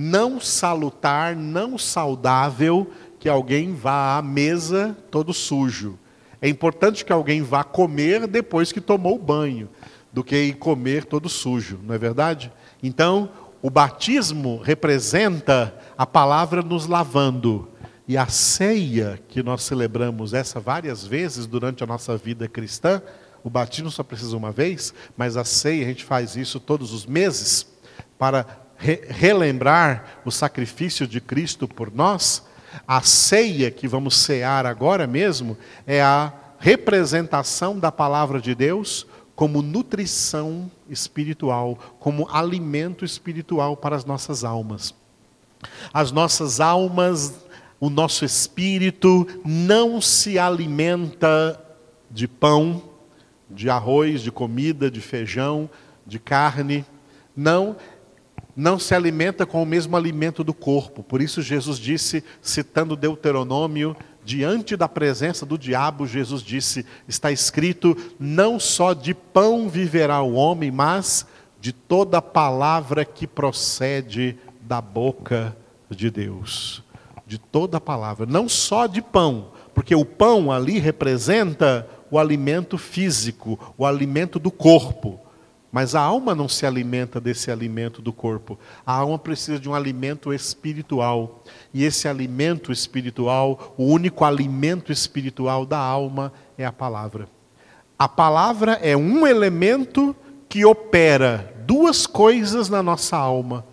não 0.00 0.40
salutar, 0.40 1.34
não 1.34 1.76
saudável 1.76 2.88
que 3.18 3.28
alguém 3.28 3.74
vá 3.74 4.16
à 4.16 4.22
mesa 4.22 4.96
todo 5.10 5.34
sujo. 5.34 5.98
É 6.40 6.48
importante 6.48 7.04
que 7.04 7.12
alguém 7.12 7.42
vá 7.42 7.64
comer 7.64 8.28
depois 8.28 8.70
que 8.70 8.80
tomou 8.80 9.18
banho, 9.18 9.68
do 10.12 10.22
que 10.22 10.36
ir 10.36 10.54
comer 10.54 11.04
todo 11.04 11.28
sujo, 11.28 11.80
não 11.82 11.96
é 11.96 11.98
verdade? 11.98 12.52
Então, 12.80 13.28
o 13.60 13.68
batismo 13.68 14.60
representa 14.62 15.74
a 15.96 16.06
palavra 16.06 16.62
nos 16.62 16.86
lavando. 16.86 17.68
E 18.06 18.16
a 18.16 18.28
ceia 18.28 19.20
que 19.26 19.42
nós 19.42 19.64
celebramos 19.64 20.32
essa 20.32 20.60
várias 20.60 21.04
vezes 21.04 21.44
durante 21.44 21.82
a 21.82 21.88
nossa 21.88 22.16
vida 22.16 22.46
cristã, 22.46 23.02
o 23.42 23.50
batismo 23.50 23.90
só 23.90 24.04
precisa 24.04 24.36
uma 24.36 24.52
vez, 24.52 24.94
mas 25.16 25.36
a 25.36 25.44
ceia 25.44 25.84
a 25.84 25.88
gente 25.88 26.04
faz 26.04 26.36
isso 26.36 26.60
todos 26.60 26.92
os 26.92 27.04
meses 27.04 27.66
para 28.16 28.67
re 28.78 29.00
relembrar 29.08 30.20
o 30.24 30.30
sacrifício 30.30 31.06
de 31.06 31.20
Cristo 31.20 31.68
por 31.68 31.92
nós. 31.94 32.46
A 32.86 33.02
ceia 33.02 33.70
que 33.70 33.88
vamos 33.88 34.16
cear 34.16 34.64
agora 34.64 35.06
mesmo 35.06 35.58
é 35.86 36.00
a 36.00 36.32
representação 36.58 37.78
da 37.78 37.90
palavra 37.90 38.40
de 38.40 38.54
Deus 38.54 39.06
como 39.34 39.62
nutrição 39.62 40.70
espiritual, 40.88 41.78
como 42.00 42.28
alimento 42.28 43.04
espiritual 43.04 43.76
para 43.76 43.94
as 43.94 44.04
nossas 44.04 44.42
almas. 44.42 44.94
As 45.92 46.10
nossas 46.10 46.60
almas, 46.60 47.46
o 47.78 47.88
nosso 47.90 48.24
espírito 48.24 49.26
não 49.44 50.00
se 50.00 50.38
alimenta 50.38 51.60
de 52.10 52.26
pão, 52.26 52.82
de 53.50 53.70
arroz, 53.70 54.20
de 54.22 54.30
comida, 54.30 54.90
de 54.90 55.00
feijão, 55.00 55.70
de 56.06 56.18
carne. 56.18 56.84
Não, 57.36 57.76
não 58.58 58.76
se 58.76 58.92
alimenta 58.92 59.46
com 59.46 59.62
o 59.62 59.66
mesmo 59.66 59.96
alimento 59.96 60.42
do 60.42 60.52
corpo. 60.52 61.04
Por 61.04 61.22
isso 61.22 61.40
Jesus 61.40 61.78
disse, 61.78 62.24
citando 62.42 62.96
Deuteronômio 62.96 63.96
diante 64.24 64.76
da 64.76 64.88
presença 64.88 65.46
do 65.46 65.56
diabo, 65.56 66.08
Jesus 66.08 66.42
disse: 66.42 66.84
está 67.06 67.30
escrito, 67.30 67.96
não 68.18 68.58
só 68.58 68.94
de 68.94 69.14
pão 69.14 69.68
viverá 69.68 70.20
o 70.22 70.34
homem, 70.34 70.72
mas 70.72 71.24
de 71.60 71.72
toda 71.72 72.20
palavra 72.20 73.04
que 73.04 73.28
procede 73.28 74.36
da 74.60 74.80
boca 74.80 75.56
de 75.88 76.10
Deus. 76.10 76.82
De 77.24 77.38
toda 77.38 77.80
palavra, 77.80 78.26
não 78.26 78.48
só 78.48 78.88
de 78.88 79.00
pão, 79.00 79.52
porque 79.72 79.94
o 79.94 80.04
pão 80.04 80.50
ali 80.50 80.80
representa 80.80 81.88
o 82.10 82.18
alimento 82.18 82.76
físico, 82.76 83.72
o 83.78 83.86
alimento 83.86 84.40
do 84.40 84.50
corpo. 84.50 85.20
Mas 85.70 85.94
a 85.94 86.00
alma 86.00 86.34
não 86.34 86.48
se 86.48 86.64
alimenta 86.64 87.20
desse 87.20 87.50
alimento 87.50 88.00
do 88.00 88.12
corpo. 88.12 88.58
A 88.86 88.92
alma 88.92 89.18
precisa 89.18 89.60
de 89.60 89.68
um 89.68 89.74
alimento 89.74 90.32
espiritual. 90.32 91.44
E 91.74 91.84
esse 91.84 92.08
alimento 92.08 92.72
espiritual, 92.72 93.74
o 93.76 93.84
único 93.84 94.24
alimento 94.24 94.90
espiritual 94.90 95.66
da 95.66 95.78
alma 95.78 96.32
é 96.56 96.64
a 96.64 96.72
palavra. 96.72 97.28
A 97.98 98.08
palavra 98.08 98.78
é 98.80 98.96
um 98.96 99.26
elemento 99.26 100.16
que 100.48 100.64
opera 100.64 101.54
duas 101.66 102.06
coisas 102.06 102.70
na 102.70 102.82
nossa 102.82 103.16
alma: 103.16 103.66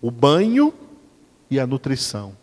o 0.00 0.10
banho 0.10 0.72
e 1.50 1.58
a 1.58 1.66
nutrição. 1.66 2.36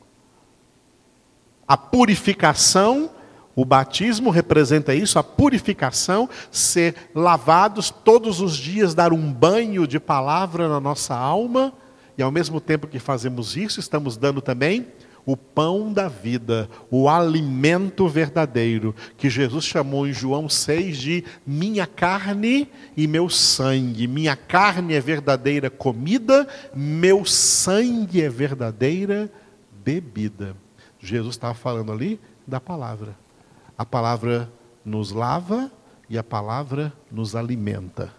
A 1.67 1.77
purificação 1.77 3.09
o 3.56 3.63
batismo 3.63 4.30
representa 4.30 4.94
isso, 4.94 5.18
a 5.18 5.24
purificação, 5.24 6.30
ser 6.52 6.94
lavados 7.15 7.89
todos 7.89 8.41
os 8.41 8.58
dias, 8.58 8.94
dar 8.94 9.13
um 9.13 9.32
banho 9.32 9.88
de 9.88 10.00
palavra 10.00 10.68
na 10.68 10.80
nossa 10.80 11.15
alma, 11.15 11.74
e 12.18 12.24
ao 12.24 12.32
mesmo 12.32 12.60
tempo 12.60 12.88
que 12.88 13.00
fazemos 13.00 13.56
isso, 13.56 13.80
estamos 13.80 14.18
dando 14.18 14.41
também 14.41 14.88
o 15.26 15.36
pão 15.36 15.91
da 15.91 16.08
vida, 16.08 16.70
o 16.91 17.10
alimento 17.10 18.08
verdadeiro, 18.08 18.94
que 19.18 19.30
Jesus 19.30 19.65
chamou 19.65 20.08
em 20.08 20.13
João 20.13 20.48
6 20.48 20.98
de 20.98 21.24
minha 21.46 21.88
carne 21.88 22.70
e 22.96 23.08
meu 23.08 23.28
sangue. 23.28 24.08
Minha 24.08 24.36
carne 24.36 24.94
é 24.94 25.00
verdadeira 25.00 25.70
comida, 25.70 26.48
meu 26.76 27.26
sangue 27.26 28.22
é 28.22 28.30
verdadeira 28.30 29.32
bebida. 29.84 30.56
Jesus 31.00 31.36
estava 31.36 31.56
falando 31.56 31.91
ali 31.91 32.20
da 32.46 32.62
palavra. 32.62 33.24
A 33.77 33.85
palavra 33.85 34.49
nos 34.85 35.11
lava 35.11 35.69
e 36.09 36.17
a 36.17 36.23
palavra 36.23 36.93
nos 37.11 37.35
alimenta. 37.35 38.13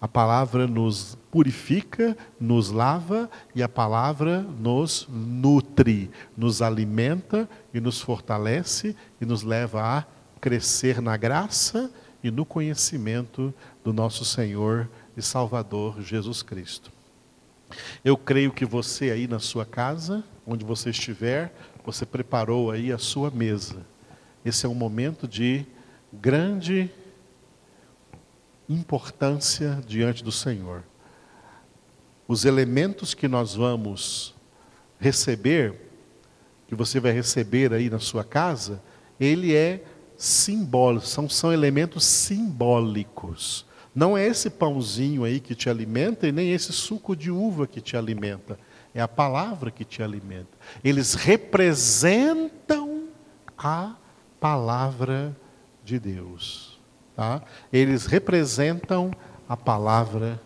A 0.00 0.08
palavra 0.08 0.66
nos 0.66 1.16
purifica, 1.30 2.16
nos 2.40 2.70
lava 2.70 3.30
e 3.54 3.62
a 3.62 3.68
palavra 3.68 4.42
nos 4.42 5.06
nutre, 5.08 6.10
nos 6.36 6.62
alimenta 6.62 7.48
e 7.72 7.80
nos 7.80 8.00
fortalece 8.00 8.96
e 9.20 9.24
nos 9.24 9.42
leva 9.42 9.82
a 9.82 10.04
crescer 10.40 11.00
na 11.00 11.16
graça 11.16 11.90
e 12.22 12.30
no 12.30 12.44
conhecimento 12.44 13.54
do 13.84 13.92
nosso 13.92 14.24
Senhor 14.24 14.88
e 15.16 15.22
Salvador 15.22 16.00
Jesus 16.00 16.42
Cristo. 16.42 16.90
Eu 18.04 18.16
creio 18.16 18.52
que 18.52 18.64
você 18.64 19.10
aí 19.10 19.28
na 19.28 19.38
sua 19.38 19.64
casa, 19.64 20.24
onde 20.46 20.64
você 20.64 20.90
estiver, 20.90 21.54
você 21.84 22.06
preparou 22.06 22.70
aí 22.70 22.92
a 22.92 22.98
sua 22.98 23.30
mesa 23.30 23.84
esse 24.48 24.66
é 24.66 24.68
um 24.68 24.74
momento 24.74 25.28
de 25.28 25.66
grande 26.12 26.90
importância 28.68 29.80
diante 29.86 30.24
do 30.24 30.32
Senhor. 30.32 30.82
Os 32.26 32.44
elementos 32.44 33.14
que 33.14 33.28
nós 33.28 33.54
vamos 33.54 34.34
receber, 34.98 35.74
que 36.66 36.74
você 36.74 37.00
vai 37.00 37.12
receber 37.12 37.72
aí 37.72 37.88
na 37.88 37.98
sua 37.98 38.24
casa, 38.24 38.82
ele 39.18 39.54
é 39.54 39.84
simbólico, 40.16 41.06
são, 41.06 41.28
são 41.28 41.52
elementos 41.52 42.04
simbólicos. 42.04 43.66
Não 43.94 44.16
é 44.16 44.26
esse 44.26 44.50
pãozinho 44.50 45.24
aí 45.24 45.40
que 45.40 45.54
te 45.54 45.70
alimenta 45.70 46.26
e 46.26 46.32
nem 46.32 46.52
esse 46.52 46.72
suco 46.72 47.16
de 47.16 47.30
uva 47.30 47.66
que 47.66 47.80
te 47.80 47.96
alimenta. 47.96 48.58
É 48.94 49.00
a 49.00 49.08
palavra 49.08 49.70
que 49.70 49.84
te 49.84 50.02
alimenta. 50.02 50.50
Eles 50.82 51.14
representam 51.14 53.08
a 53.56 53.94
palavra 54.40 55.36
de 55.84 55.98
Deus. 55.98 56.78
Tá? 57.16 57.42
Eles 57.72 58.06
representam 58.06 59.10
a 59.48 59.56
palavra 59.56 60.40